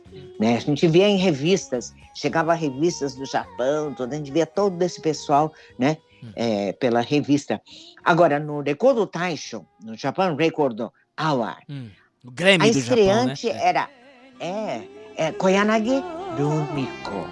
[0.40, 0.56] Né?
[0.56, 5.52] A gente via em revistas, chegava revistas do Japão, a gente via todo esse pessoal
[5.78, 5.98] né?
[6.24, 6.32] Hum.
[6.34, 7.60] É, pela revista.
[8.02, 11.62] Agora, no Record Taisho, no Japão Record ao ar.
[11.68, 11.88] Hum,
[12.24, 13.64] o Grêmio a do estreante Japão, né?
[13.64, 13.68] É.
[13.68, 13.90] era
[14.40, 14.82] é,
[15.16, 16.02] é Koyanagi
[16.38, 17.28] Rumiko.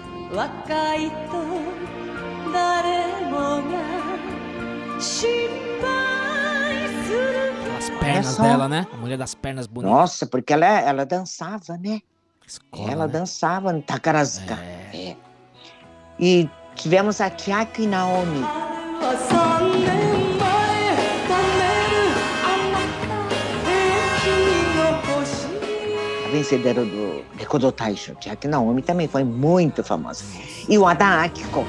[7.77, 8.87] As pernas dela, né?
[8.91, 9.97] A mulher das pernas bonitas.
[9.97, 12.01] Nossa, porque ela, ela dançava, né?
[12.45, 13.13] Escola, ela né?
[13.13, 14.55] dançava no Takarazuka.
[14.93, 15.09] É.
[15.09, 15.17] É.
[16.19, 18.43] E tivemos a Kiaki Naomi.
[26.39, 30.23] vencedora do Rekodou Taisho, que a Naomi também foi muito famosa.
[30.67, 31.65] E o Ada Akiko.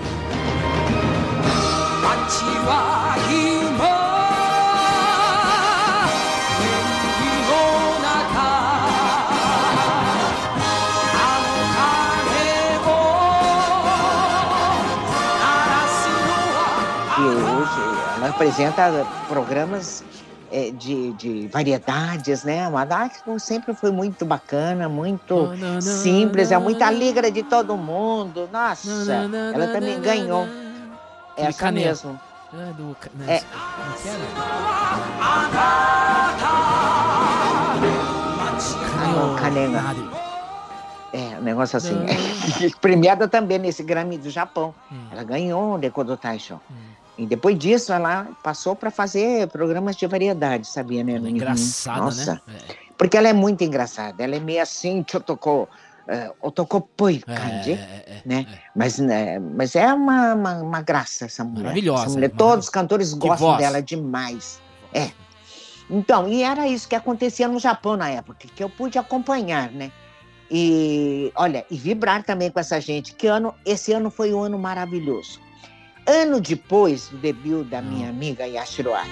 [17.18, 17.80] E hoje
[18.16, 20.04] ela apresenta programas
[20.50, 22.64] eh, de, de variedades, né?
[22.64, 28.48] A Madaki sempre foi muito bacana, muito simples, é muito alegre de todo mundo.
[28.52, 28.90] Nossa,
[29.54, 30.46] ela também ganhou.
[31.36, 31.86] Essa Canela.
[31.86, 32.20] mesmo.
[32.52, 32.96] É do.
[33.28, 33.32] É.
[33.32, 33.40] né?
[39.38, 39.94] Canela.
[41.12, 41.96] É, um negócio assim.
[42.80, 44.74] Premiada também nesse Grammy do Japão.
[45.10, 46.60] Ela ganhou o Decodo Taisho.
[47.20, 51.16] E depois disso, ela passou para fazer programas de variedade, sabia, né?
[51.16, 52.34] É engraçada, Nossa.
[52.34, 52.40] né?
[52.96, 54.24] Porque ela é muito engraçada.
[54.24, 58.46] Ela é meio assim, chotoko, uh, otokopoi É, kanji, é, é, né?
[58.74, 61.64] Mas, né, mas é uma, uma, uma graça essa mulher.
[61.64, 62.52] Maravilhosa, Essa mulher, maravilhosa.
[62.52, 64.58] todos os cantores gostam dela demais.
[64.94, 65.10] É.
[65.90, 69.92] Então, e era isso que acontecia no Japão na época, que eu pude acompanhar, né?
[70.50, 73.14] E, olha, e vibrar também com essa gente.
[73.14, 73.54] Que ano?
[73.66, 75.38] Esse ano foi um ano maravilhoso
[76.10, 78.10] ano depois do debut da minha ah.
[78.10, 79.08] amiga Yashiroaki.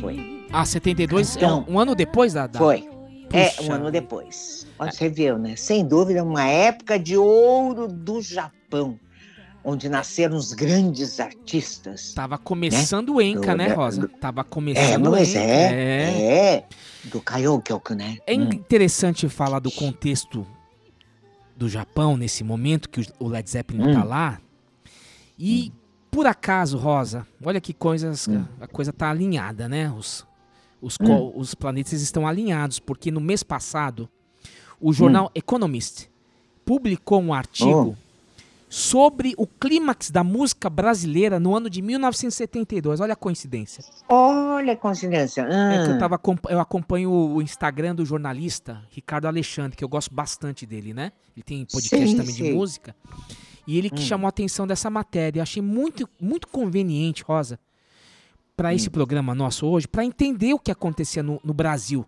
[0.00, 0.46] Foi.
[0.52, 2.58] Ah, 72 é então, é um, ano depois da, da...
[2.58, 2.88] Foi.
[3.32, 3.62] É, Puxa.
[3.62, 4.66] É, um ano depois.
[4.78, 4.92] Onde é.
[4.92, 5.56] você viu, né?
[5.56, 9.00] Sem dúvida, uma época de ouro do Japão,
[9.64, 12.12] onde nasceram os grandes artistas.
[12.12, 12.40] Tava né?
[12.44, 13.14] começando né?
[13.14, 14.02] o Enca, do, né, Rosa?
[14.02, 14.08] Do...
[14.08, 15.40] Tava é, começando é, mas o Enca.
[15.40, 16.54] É, é.
[16.54, 16.64] é
[17.06, 18.18] do Kaiokyoku, né?
[18.26, 18.50] É Hum.
[18.52, 20.46] interessante falar do contexto
[21.56, 24.08] do Japão nesse momento que o Led Zeppelin tá Hum.
[24.08, 24.40] lá.
[25.38, 25.72] E
[26.10, 28.44] por acaso, Rosa, olha que coisas, Hum.
[28.60, 29.90] a coisa tá alinhada, né?
[29.90, 30.26] Os,
[30.80, 34.08] os, co- os planetas estão alinhados, porque no mês passado
[34.80, 36.08] o jornal Economist
[36.64, 37.96] publicou um artigo
[38.68, 43.00] sobre o clímax da música brasileira no ano de 1972.
[43.00, 43.84] Olha a coincidência.
[44.08, 45.42] Olha a coincidência.
[45.42, 49.88] É que eu, Ah, tava, eu acompanho o Instagram do jornalista Ricardo Alexandre, que eu
[49.88, 51.12] gosto bastante dele, né?
[51.36, 52.52] Ele tem podcast Sim, também de sim.
[52.54, 52.94] música.
[53.66, 54.06] E ele que Hum.
[54.06, 55.38] chamou a atenção dessa matéria.
[55.40, 57.58] Eu achei muito, muito conveniente, Rosa,
[58.56, 58.72] para Hum.
[58.72, 62.04] esse programa nosso hoje, para entender o que acontecia no, no Brasil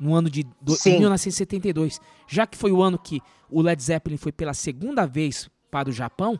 [0.00, 0.98] no ano de do- Sim.
[1.00, 2.00] 1972.
[2.28, 5.92] Já que foi o ano que o Led Zeppelin foi pela segunda vez para o
[5.92, 6.38] Japão,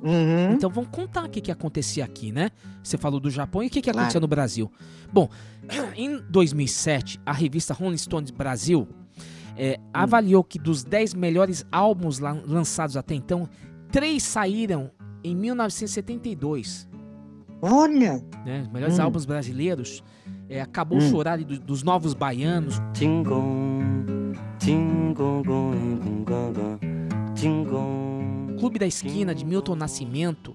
[0.00, 0.52] Uhum.
[0.52, 2.50] Então vamos contar o que, que acontecia aqui, né?
[2.84, 3.98] Você falou do Japão e o que, que Claro.
[3.98, 4.70] aconteceu no Brasil.
[5.12, 5.28] Bom,
[5.96, 8.86] em 2007, a revista Rolling Stones Brasil
[9.56, 13.48] é, avaliou que dos 10 melhores álbuns lan- lançados até então,
[13.90, 14.88] três saíram
[15.24, 16.88] em 1972.
[17.60, 18.24] Olha!
[18.46, 18.60] Né?
[18.62, 19.02] Os melhores Hum.
[19.02, 20.04] álbuns brasileiros.
[20.48, 21.10] É, Acabou Hum.
[21.10, 22.80] Chorar do- dos Novos Baianos.
[28.58, 30.54] Clube da Esquina, de Milton Nascimento.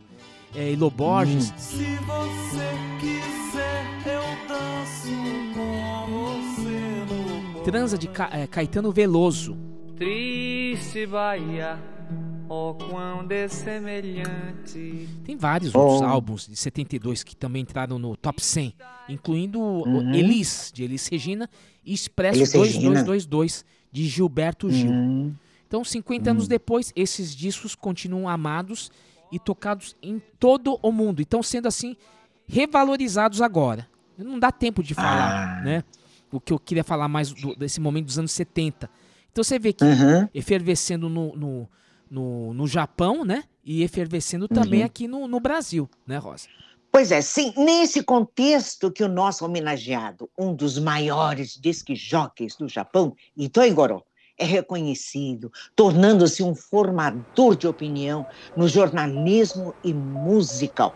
[0.56, 1.52] É, Elo Borges.
[1.58, 5.08] Se você quiser, eu danço
[5.54, 9.58] com você no Transa de Ca- é, Caetano Veloso.
[9.96, 11.80] Triste Bahia,
[12.50, 15.08] oh quão dessemelhante.
[15.24, 16.06] Tem vários outros Oh.
[16.06, 18.74] álbuns de 72 que também entraram no top 100,
[19.10, 20.14] incluindo Uhum.
[20.14, 21.50] Elis, de Elis Regina,
[21.86, 23.04] e Expresso Elis Regina.
[23.04, 24.92] 2222, de Gilberto Gil.
[24.92, 25.34] Uhum.
[25.74, 28.92] Então, 50 anos depois, esses discos continuam amados
[29.32, 31.20] e tocados em todo o mundo.
[31.20, 31.98] Então, sendo assim,
[32.48, 33.90] revalorizados agora.
[34.16, 35.62] Não dá tempo de falar, Ah.
[35.64, 35.84] né?
[36.32, 38.88] O que eu queria falar mais do- desse momento dos anos 70.
[39.32, 40.30] Então, você vê que Uhum.
[40.32, 41.68] efervescendo no, no,
[42.08, 43.44] no, no Japão, né?
[43.66, 44.86] E efervescendo também Uhum.
[44.86, 46.48] aqui no, no Brasil, né, Rosa?
[46.92, 52.68] Pois é, sim, nesse contexto que o nosso homenageado, um dos maiores disc jockeys do
[52.70, 54.04] Japão, Ito Igoro,
[54.38, 58.26] é reconhecido, tornando-se um formador de opinião
[58.56, 60.94] no jornalismo e musical.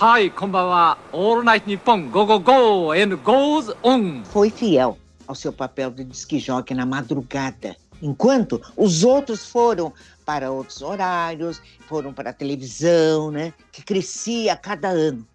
[0.00, 0.96] はい、こんばんは。
[1.12, 4.22] オールナイトニッポン Go Go Go and Goes On.
[4.26, 4.96] Foi fiel
[5.26, 9.92] ao seu papel de disquijoque na madrugada, enquanto os outros foram
[10.24, 15.26] para outros horários, foram para a televisão, né, que crescia a cada ano.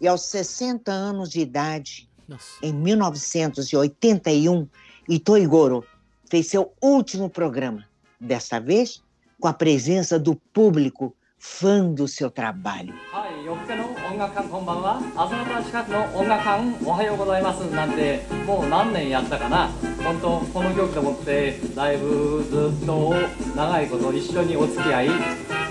[0.00, 2.46] E aos 60 anos de idade, Nossa.
[2.62, 4.66] em 1981,
[5.08, 5.84] Itoigoro
[6.28, 7.84] fez seu último programa,
[8.20, 9.02] desta vez
[9.40, 12.92] com a presença do público fã do seu trabalho.
[13.14, 13.36] Oi,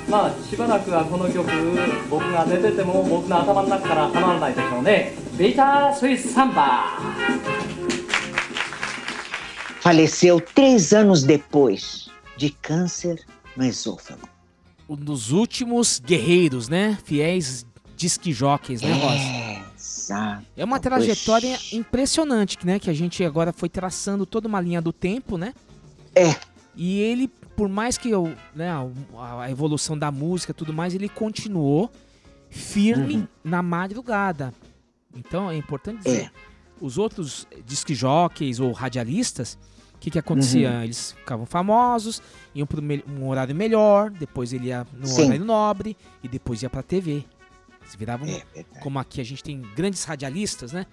[0.08, 1.50] まあしばらくはこの曲
[2.10, 7.85] 僕が寝てても僕の頭の中から離れないでしょうねビタースイスサンバー
[9.86, 13.24] Faleceu três anos depois de câncer
[13.56, 14.28] no esôfago.
[14.90, 16.98] Um dos últimos guerreiros, né?
[17.06, 17.68] Fiéis
[18.32, 19.70] jockeys, né, Rosa?
[19.78, 20.46] Exato.
[20.58, 22.80] É uma trajetória impressionante, né?
[22.80, 25.54] Que a gente agora foi traçando toda uma linha do tempo, né?
[26.16, 26.36] É.
[26.76, 28.72] E ele, por mais que eu, né,
[29.16, 31.92] a, evolução da música e tudo mais, ele continuou
[32.50, 33.28] firme Uhum.
[33.44, 34.52] na madrugada.
[35.16, 36.24] Então é importante dizer.
[36.24, 36.32] É.
[36.82, 39.60] Os outros disc jockeys ou radialistas,
[39.96, 40.70] o que, que acontecia?
[40.72, 40.84] Uhum.
[40.84, 42.22] Eles ficavam famosos,
[42.54, 45.24] iam para um horário melhor, depois ele ia no Sim.
[45.24, 47.24] horário nobre e depois ia para TV.
[47.82, 50.86] Eles viravam, É como aqui a gente tem grandes radialistas, né?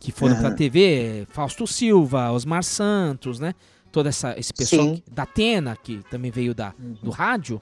[0.00, 0.56] Que foram para Aham.
[0.56, 3.54] TV, Fausto Silva, Osmar Santos, né?
[3.90, 4.90] Todo essa, esse pessoal Sim.
[4.94, 5.02] Uhum.
[5.12, 7.60] da Atena, que também veio da, do rádio,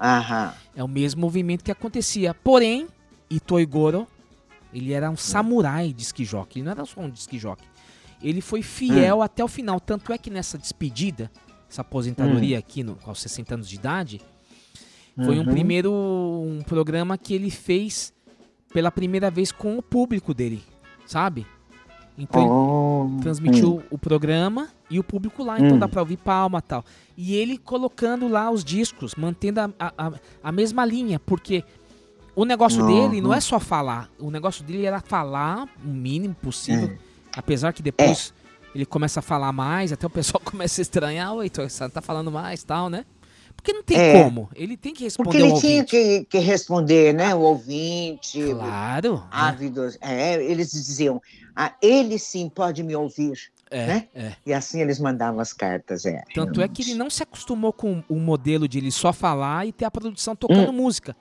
[0.00, 0.52] Aham.
[0.74, 2.34] é o mesmo movimento que acontecia.
[2.34, 2.86] Porém,
[3.30, 4.06] Ito Igoro,
[4.72, 7.66] ele era um samurai disc jockey, ele não era só um disc jockey.
[8.22, 11.30] Ele foi fiel até o final, tanto é que nessa despedida,
[11.70, 14.20] essa aposentadoria aqui no, aos 60 anos de idade,
[15.24, 15.52] foi um Uhum.
[15.52, 18.12] primeiro um programa que ele fez
[18.72, 20.62] pela primeira vez com o público dele,
[21.06, 21.46] sabe?
[22.18, 23.82] Então Oh, ele transmitiu hum.
[23.90, 25.78] o programa e o público lá, então Hum.
[25.78, 26.84] dá pra ouvir palma e tal.
[27.16, 30.12] E ele colocando lá os discos, mantendo a, a,
[30.42, 31.62] a- mesma linha, porque
[32.34, 33.36] o negócio dele não Uhum.
[33.36, 36.98] é só falar, o negócio dele era falar o mínimo possível, É.
[37.36, 38.32] apesar que depois
[38.74, 42.00] ele começa a falar mais, até o pessoal começa a estranhar, oi, então, você tá
[42.00, 43.04] falando mais tal, né?
[43.54, 44.22] Porque não tem É.
[44.22, 47.34] como, ele tem que responder Porque ele ao tinha que, que responder, né?
[47.34, 48.40] O ouvinte.
[48.52, 49.24] Claro.
[49.30, 49.96] Ávidos.
[50.00, 51.20] É, eles diziam,
[51.54, 53.50] ah, ele sim pode me ouvir.
[53.70, 54.08] É, né?
[54.14, 54.32] é.
[54.44, 56.04] E assim eles mandavam as cartas.
[56.06, 59.66] É, Tanto é que ele não se acostumou com o modelo de ele só falar
[59.66, 61.16] e ter a produção tocando música.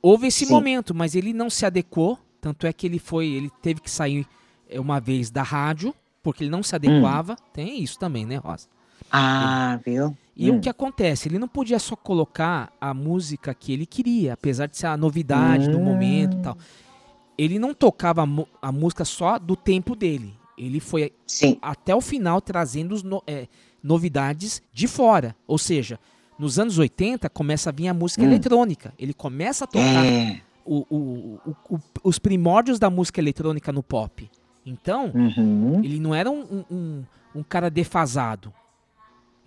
[0.00, 0.48] Houve esse Hum.
[0.48, 0.52] Sim.
[0.52, 2.18] momento, mas ele não se adequou.
[2.40, 4.26] Tanto é que ele foi, ele teve que sair é,
[4.80, 7.36] uma vez da rádio, porque ele não se adequava.
[7.52, 8.68] Tem isso também, né, Rosa?
[9.10, 10.16] Ah, viu?
[10.36, 10.56] E Hum.
[10.56, 11.28] o que acontece?
[11.28, 15.68] Ele não podia só colocar a música que ele queria, apesar de ser a novidade
[15.68, 15.84] do Hum.
[15.84, 16.56] momento e tal.
[17.36, 18.26] Ele não tocava
[18.62, 20.32] a, música só do tempo dele.
[20.56, 21.12] Ele foi
[21.60, 23.48] até o final trazendo os no- é,
[23.82, 25.34] novidades de fora.
[25.46, 25.98] Ou seja,
[26.38, 28.26] nos anos 80 começa a vir a música Hum.
[28.26, 28.94] eletrônica.
[28.98, 30.40] Ele começa a tocar É.
[30.64, 34.30] o- o- o- os primórdios da música eletrônica no pop.
[34.64, 35.80] Então, Uhum.
[35.84, 37.04] ele não era um, um-
[37.34, 38.52] um- cara defasado.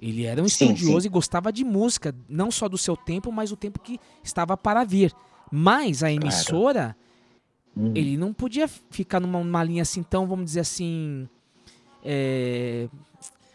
[0.01, 1.07] Ele era um Sim, estudioso sim.
[1.07, 4.84] e gostava de música, não só do seu tempo, mas do tempo que estava para
[4.84, 5.13] vir.
[5.49, 6.95] Mas a emissora,
[7.78, 7.91] Hum.
[7.95, 11.30] ele não podia ficar numa, numa linha assim tão, vamos dizer assim,
[12.03, 12.88] é,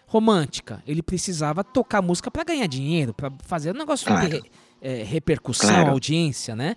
[0.07, 0.83] romântica.
[0.87, 4.29] Ele precisava tocar música para ganhar dinheiro, para fazer um negócio de Claro.
[4.29, 4.51] re-
[4.81, 5.91] é, repercussão, Claro.
[5.91, 6.77] audiência, né?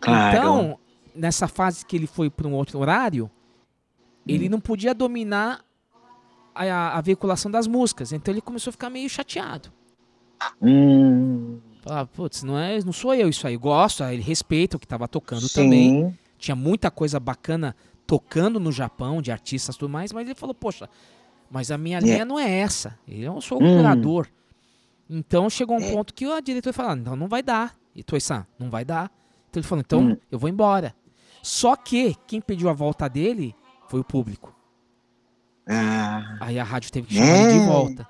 [0.00, 0.36] Claro.
[0.36, 0.78] Então,
[1.14, 3.30] nessa fase que ele foi para um outro horário.
[4.28, 5.64] Ele não podia dominar
[6.54, 8.12] a, a veiculação das músicas.
[8.12, 9.72] Então ele começou a ficar meio chateado.
[10.62, 13.56] Hum, Falar, putz, não, é, não sou eu isso aí.
[13.56, 15.54] Gosto, ele respeita o que estava tocando Sim.
[15.62, 16.18] também.
[16.38, 17.74] Tinha muita coisa bacana
[18.06, 20.88] tocando no Japão, de artistas e tudo mais, mas ele falou, poxa,
[21.50, 22.00] mas a minha É.
[22.00, 22.98] linha não é essa.
[23.06, 23.76] Eu sou o Hum.
[23.76, 24.28] curador.
[25.08, 25.92] Então chegou um É.
[25.92, 27.74] ponto que a diretora falou, então não vai dar.
[27.94, 29.10] E Toisan, não vai dar.
[29.50, 30.16] Então ele falou, então Hum.
[30.30, 30.94] eu vou embora.
[31.42, 33.54] Só que quem pediu a volta dele
[33.88, 34.54] foi o público.
[35.66, 37.66] ah, Aí a rádio teve que chamar ele de É.
[37.66, 38.08] volta.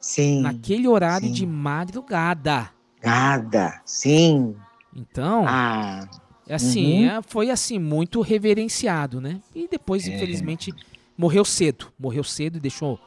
[0.00, 0.40] sim.
[0.40, 1.32] Naquele horário sim.
[1.32, 2.70] de madrugada.
[3.02, 4.54] Nada, sim.
[4.94, 6.08] Então, Ah,
[6.46, 7.10] é assim, uhum.
[7.18, 9.40] é- foi assim, muito reverenciado, né?
[9.54, 10.14] E depois, É.
[10.14, 10.72] infelizmente,
[11.18, 11.88] morreu cedo.
[11.98, 12.98] Morreu cedo e deixou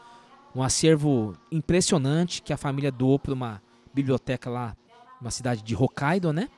[0.56, 3.62] um acervo impressionante que a família doou para uma
[3.94, 4.76] biblioteca lá,
[5.22, 6.50] uma cidade de Hokkaido, né?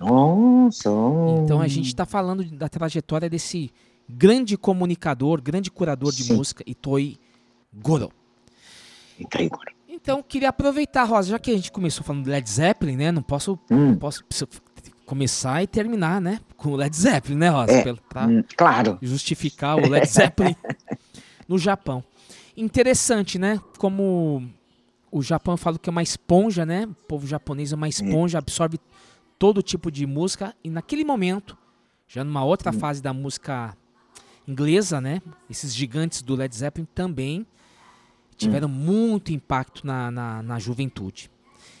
[0.00, 0.90] nossa.
[1.44, 3.70] Então a gente está falando da trajetória desse
[4.08, 6.36] grande comunicador, grande curador de Sim.
[6.36, 7.18] música, Itoi
[7.72, 8.10] Goro.
[9.18, 9.72] Itoi Goro.
[9.88, 13.12] Então, queria aproveitar, Rosa, já que a gente começou falando do Led Zeppelin, né?
[13.12, 13.90] Não posso, Hum.
[13.90, 14.24] não posso
[15.06, 16.40] começar e terminar, né?
[16.56, 17.72] Com o Led Zeppelin, né, Rosa?
[17.72, 18.98] É, pra hum, claro.
[19.02, 20.56] justificar o Led Zeppelin
[21.46, 22.02] no Japão.
[22.56, 23.60] Interessante, né?
[23.78, 24.48] Como
[25.10, 26.86] o Japão eu falo que é uma esponja, né?
[26.86, 28.78] O povo japonês é uma esponja, absorve
[29.38, 30.54] todo tipo de música.
[30.64, 31.56] E naquele momento,
[32.08, 33.76] já numa outra fase da música
[34.46, 35.20] inglesa, né?
[35.48, 37.46] Esses gigantes do Led Zeppelin também
[38.36, 41.30] tiveram muito impacto na, na, na juventude.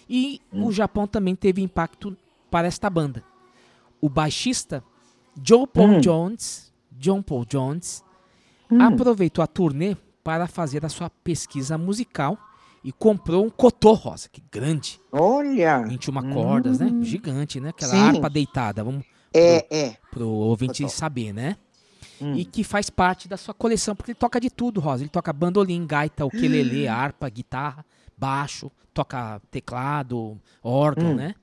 [0.08, 2.16] E o Japão também teve impacto
[2.50, 3.24] para esta banda.
[4.00, 4.82] O baixista
[5.42, 6.00] Joe Paul Hum.
[6.00, 8.04] Jones, John Paul Jones,
[8.70, 8.80] Hum.
[8.80, 12.38] aproveitou a turnê para fazer a sua pesquisa musical
[12.84, 15.82] e comprou um cotô rosa, que grande, Olha.
[15.84, 16.86] 21 cordas, né?
[16.86, 17.02] Hum.
[17.02, 17.70] Gigante, né?
[17.70, 17.98] Aquela Sim.
[18.16, 19.96] harpa deitada, vamos É, é.
[20.10, 20.94] pro ouvinte Cotô.
[20.94, 21.56] saber, né?
[22.20, 22.34] Hum.
[22.34, 25.02] E que faz parte da sua coleção, porque ele toca de tudo, Rosa.
[25.02, 26.92] Ele toca bandolim, gaita, ukulele, Hum.
[26.92, 27.84] harpa, guitarra,
[28.16, 31.14] baixo, toca teclado, órgão, Hum.
[31.14, 31.34] né?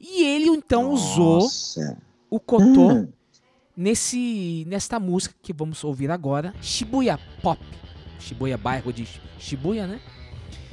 [0.00, 1.98] E ele então usou Nossa.
[2.30, 3.08] o cotô Hum.
[3.76, 7.60] nesse nesta música que vamos ouvir agora, Shibuya Pop.
[8.20, 9.06] Shibuya, bairro de
[9.38, 10.00] Shibuya, né?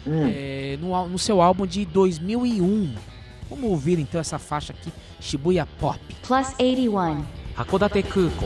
[0.06, 0.28] Hum.
[0.28, 2.94] É, no, no seu álbum de 2001.
[3.50, 6.00] Vamos ouvir então essa faixa aqui, Shibuya Pop.
[6.22, 7.26] Plus 81.
[7.58, 8.46] Hakodate Kuko.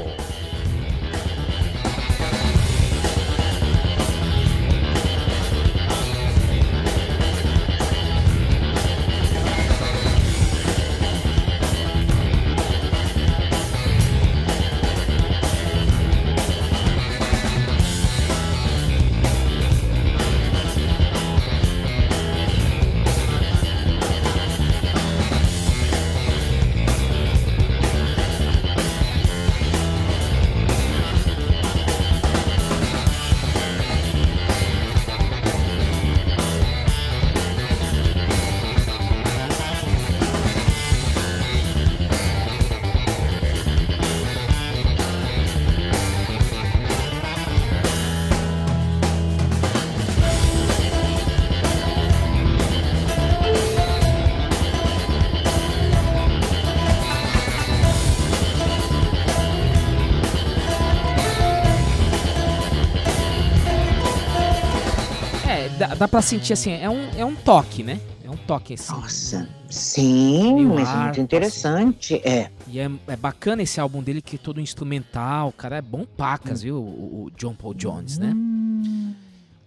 [65.99, 67.99] Dá, pra sentir assim, é um, é um toque, né?
[68.23, 68.93] É um toque assim.
[68.93, 69.49] Nossa.
[69.69, 72.15] Sim, Meio mas harpa, muito interessante.
[72.27, 72.49] É.
[72.67, 76.07] E é, é bacana esse álbum dele, que é todo instrumental, cara, é bom Hum.
[76.17, 76.77] pacas, viu?
[76.77, 78.33] O, o John Paul Jones, né?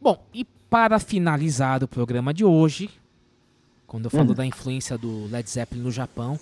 [0.01, 2.91] Bom, e para finalizar o programa de hoje,
[3.87, 4.35] quando eu falo Hum.
[4.35, 6.39] da influência do Led Zeppelin no Japão,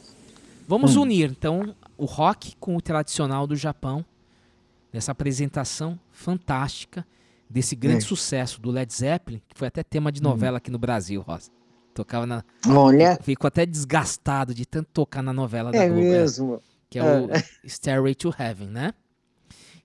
[0.66, 1.02] vamos Hum.
[1.02, 4.04] unir então o rock com o tradicional do Japão
[4.92, 7.04] nessa apresentação fantástica
[7.50, 8.08] desse grande É.
[8.08, 10.24] sucesso do Led Zeppelin, que foi até tema de Hum.
[10.24, 11.50] novela aqui no Brasil, Rosa.
[11.92, 12.44] Tocava na.
[12.68, 13.18] Olha.
[13.20, 16.00] Ficou até desgastado de tanto tocar na novela da É Globo.
[16.02, 16.60] mesmo.
[16.88, 17.42] Que é o Ah.
[17.68, 18.92] Stairway to Heaven, né?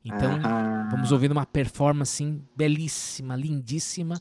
[0.04, 0.88] Então, Aham.
[0.92, 4.20] vamos ouvir uma performance assim, belíssima, lindíssima,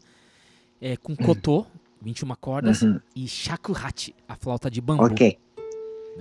[0.80, 1.66] é, com Kotô,
[2.01, 2.99] 21 cordas, Uhum.
[3.14, 5.05] e Shakuhachi, a flauta de bambu.
[5.05, 5.38] Ok.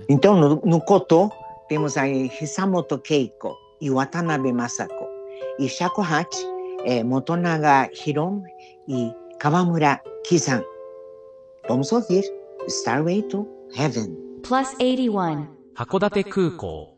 [0.08, 1.30] Então, no, no Kotô,
[1.68, 5.06] temos aí Hisamoto Keiko e Watanabe Masako.
[5.58, 6.44] E Shakuhachi,
[6.84, 8.44] é Motonaga Hiromu
[8.88, 10.62] e Kawamura Kizan.
[11.68, 12.24] Vamos ouvir
[12.68, 14.16] Starway to Heaven.
[14.42, 15.48] Plus 81.
[15.74, 16.94] 函館空港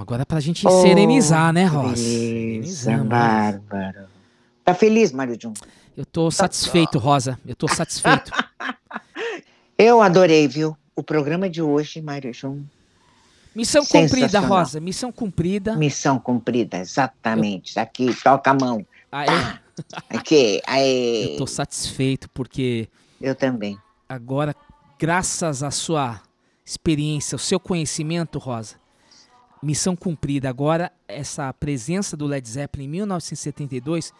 [0.00, 2.02] Agora pra gente Oh, serenizar, né, Rosa?
[2.02, 4.06] Beleza, bárbaro.
[4.64, 5.52] Tá feliz, Mário Jun?
[5.96, 7.38] Eu tô satisfeito, Rosa.
[7.46, 8.30] Eu tô satisfeito.
[9.76, 10.76] Eu adorei, viu?
[10.96, 12.62] O programa de hoje, Mário Jun.
[13.54, 14.40] Missão cumprida.
[14.40, 14.80] Rosa.
[14.80, 15.76] Missão cumprida.
[15.76, 17.78] Missão cumprida, exatamente.
[17.78, 18.86] Aqui, toca a mão.
[19.12, 19.26] Aê.
[20.08, 21.34] Aqui, aê.
[21.34, 22.88] Eu tô satisfeito porque
[23.20, 23.76] Eu também.
[24.08, 24.54] agora,
[24.98, 26.20] graças à sua
[26.64, 28.76] experiência, ao seu conhecimento, Rosa,
[29.62, 30.48] missão cumprida.
[30.48, 34.12] Agora, essa presença do Led Zeppelin em 1972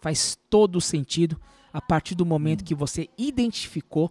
[0.00, 1.40] faz todo o sentido
[1.72, 4.10] a partir do momento que você identificou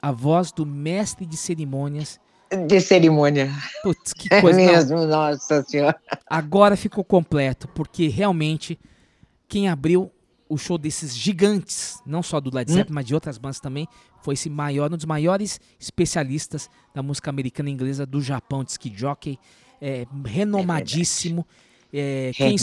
[0.00, 2.20] a voz do mestre de cerimônias.
[2.66, 3.52] De cerimônia.
[3.82, 4.58] Putz, que É coisa.
[4.58, 4.66] não.
[4.72, 5.98] mesmo, nossa senhora.
[6.28, 8.78] Agora ficou completo, porque realmente
[9.48, 10.10] quem abriu
[10.48, 12.74] o show desses gigantes, não só do Led Hum.
[12.76, 13.86] Zeppelin, mas de outras bandas também,
[14.22, 18.70] foi esse maior, um dos maiores especialistas da música americana e inglesa do Japão, de
[18.72, 19.38] ski jockey,
[19.80, 21.46] é, renomadíssimo.
[21.92, 22.56] É, quem,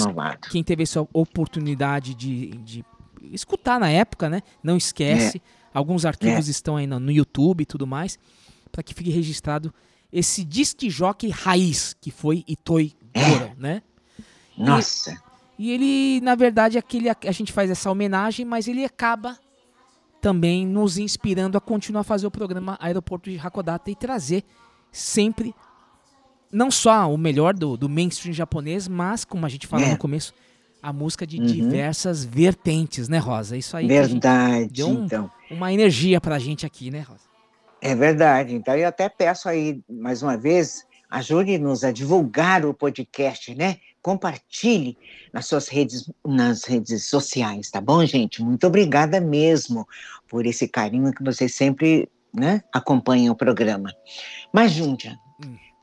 [0.52, 2.86] quem teve essa oportunidade de, de
[3.32, 4.42] escutar na época, né?
[4.64, 5.42] Não esquece.
[5.74, 6.52] Alguns arquivos É.
[6.52, 8.18] estão aí no, no YouTube e tudo mais,
[8.72, 9.74] para que fique registrado
[10.12, 13.82] esse disc jockey raiz, que foi Itoi Goro, né?
[14.58, 15.22] E- Nossa.
[15.58, 19.38] E ele, na verdade, aquele a gente faz essa homenagem, mas ele acaba
[20.22, 24.44] também nos inspirando a continuar a fazer o programa Aeroporto de Hakodate e trazer
[24.92, 25.54] sempre
[26.56, 29.92] não só o melhor do, do mainstream japonês, mas, como a gente falou É.
[29.92, 30.34] no começo,
[30.82, 31.46] a música de Uhum.
[31.46, 33.58] diversas vertentes, né, Rosa?
[33.58, 35.32] Isso aí Verdade, deu um- então.
[35.52, 37.26] uma energia pra gente aqui, né, Rosa?
[37.82, 38.56] É verdade.
[38.56, 43.78] Então, eu até peço aí, mais uma vez, ajude-nos a divulgar o podcast, né?
[44.02, 44.98] Compartilhe
[45.34, 48.42] nas suas redes, nas redes sociais, tá bom, gente?
[48.44, 49.88] Muito obrigada mesmo
[50.28, 53.94] por esse carinho que vocês sempre né, acompanham o programa.
[54.54, 55.18] Mas, Júndia,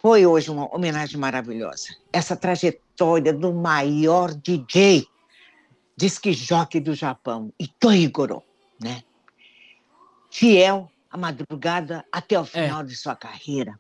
[0.03, 1.85] foi hoje uma homenagem maravilhosa.
[2.13, 5.07] Essa trajetória do maior DJ,
[5.97, 8.43] disque jockey do Japão, Ito Goro,
[8.83, 9.05] né?
[10.29, 13.79] fiel à madrugada até o final de sua carreira,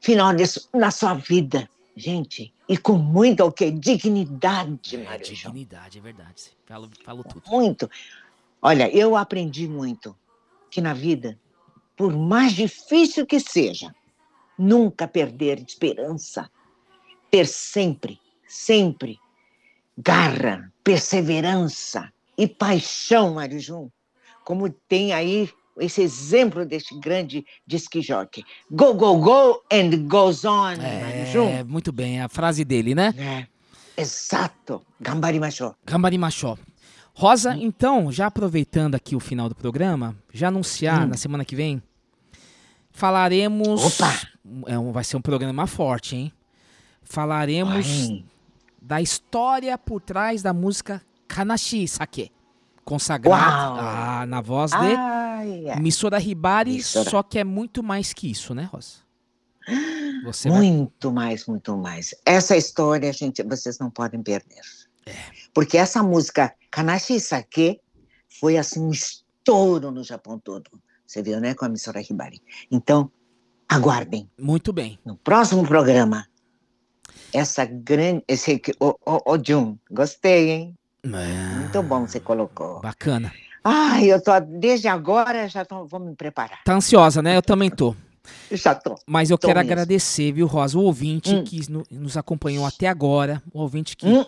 [0.00, 3.70] final su- na sua vida, gente, e com muita o quê?
[3.70, 5.52] Dignidade, Mário João.
[5.52, 6.50] Dignidade, é verdade.
[6.66, 7.42] Falo, falo tudo.
[7.48, 7.88] Muito.
[8.60, 10.16] Olha, eu aprendi muito
[10.70, 11.38] que na vida,
[11.94, 13.94] por mais difícil que seja,
[14.58, 16.50] nunca perder esperança,
[17.30, 19.18] ter sempre, sempre
[19.98, 23.88] garra, perseverança e paixão, Mário Jun,
[24.44, 28.44] como tem aí esse exemplo deste grande disque jockey.
[28.70, 31.48] Go, go, go and goes on, Mário Jun.
[31.48, 33.14] É, muito bem, a frase dele, né?
[33.18, 34.82] É, exato.
[35.00, 35.74] Gambarimashou.
[35.84, 36.56] Gambarimachó.
[37.14, 41.08] Rosa, então, já aproveitando aqui o final do programa, já anunciar Hum.
[41.08, 41.82] na semana que vem,
[42.90, 43.98] falaremos.
[44.66, 46.32] É um, vai ser um programa forte, hein?
[47.02, 48.24] Falaremos Ai.
[48.80, 52.32] da história por trás da música Kanashi Sake,
[52.84, 55.80] consagrada ah, na voz de Ai, ai.
[55.80, 57.10] Misora Hibari, Misora.
[57.10, 59.06] só que é muito mais que isso, né, Rosa?
[60.24, 62.14] Você vai- Muito mais, muito mais.
[62.24, 64.60] Essa história, gente, vocês não podem perder.
[65.04, 65.12] É.
[65.52, 67.80] Porque essa música Kanashi Sake
[68.40, 70.70] foi assim um estouro no Japão todo.
[71.06, 72.42] Você viu, né, com a Misora Hibari.
[72.70, 73.10] Então,
[73.68, 74.28] aguardem.
[74.38, 74.98] Muito bem.
[75.04, 76.26] No próximo programa,
[77.32, 78.22] essa grande.
[78.28, 80.74] Esse o, o, o Jun, gostei, hein?
[81.04, 82.78] Muito bom você colocou.
[82.78, 83.32] É, Bacana.
[83.62, 86.60] Ai, eu tô desde agora já tô, vou me preparar.
[86.64, 87.36] Tá ansiosa, né?
[87.36, 87.94] Eu também tô.
[88.50, 88.96] Já tô.
[89.06, 89.72] Mas eu Tô quero mesmo.
[89.72, 91.44] agradecer, viu, Rosa, o ouvinte Hum.
[91.44, 94.24] que no- nos acompanhou até agora, o ouvinte que, Hum.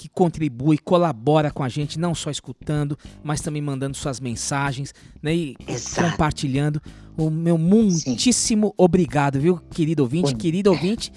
[0.00, 5.34] Que contribui, colabora com a gente, não só escutando, mas também mandando suas mensagens, né,
[5.34, 6.10] e Exato.
[6.10, 6.80] compartilhando.
[7.18, 11.12] O meu muitíssimo obrigado, viu, querido ouvinte, querido ouvinte,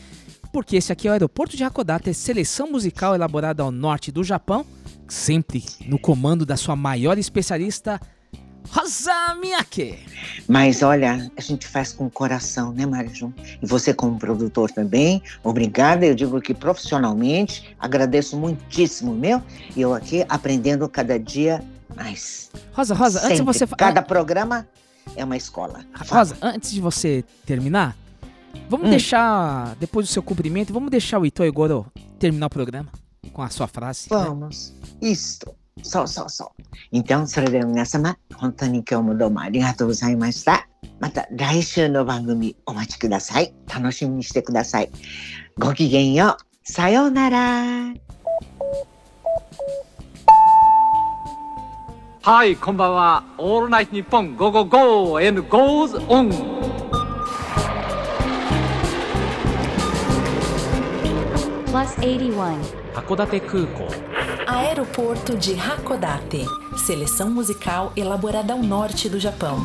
[0.51, 4.22] porque esse aqui é o Aeroporto de Hakodate, é seleção musical elaborada ao norte do
[4.22, 4.65] Japão,
[5.07, 8.01] sempre no comando da sua maior especialista,
[8.72, 9.99] Rosa Miyake.
[10.48, 13.31] Mas olha, a gente faz com o coração, né, Mário Jun?
[13.61, 16.06] E você, como produtor também, obrigada.
[16.06, 19.41] Eu digo que profissionalmente, agradeço muitíssimo, meu.
[19.76, 21.64] E eu aqui aprendendo cada dia
[21.95, 22.49] mais.
[22.73, 23.53] Rosa, Rosa, antes de Sempre.
[23.53, 24.68] você Cada programa
[25.15, 25.85] é uma escola.
[26.10, 27.95] Rosa, antes de você terminar,
[28.69, 28.91] vamos Hum.
[28.91, 31.85] deixar, depois do seu cumprimento, vamos deixar o Ito Egoro
[32.18, 32.90] terminar o programa
[33.31, 34.07] com a sua frase.
[34.11, 34.18] né?
[34.18, 34.73] Vamos.
[35.02, 35.53] Isto.
[35.82, 36.52] Só, só, só.
[36.91, 40.68] Então, それでは皆様、本当に今日もどうもありがとうございました。
[41.00, 43.54] また来週の番組お待ちください。
[43.74, 44.91] 楽しみにしてください。
[45.58, 46.72] ごきげんよう。
[46.72, 47.94] さようなら。
[52.22, 56.32] はいこんばんは「オールナイトニッポンゴーゴーゴー and goes on」
[61.68, 62.84] Plus 81.
[62.94, 64.12] 函館空港
[64.48, 66.45] Aeroporto de Hakodate.
[66.76, 69.57] Seleção musical elaborada ao norte do Japão.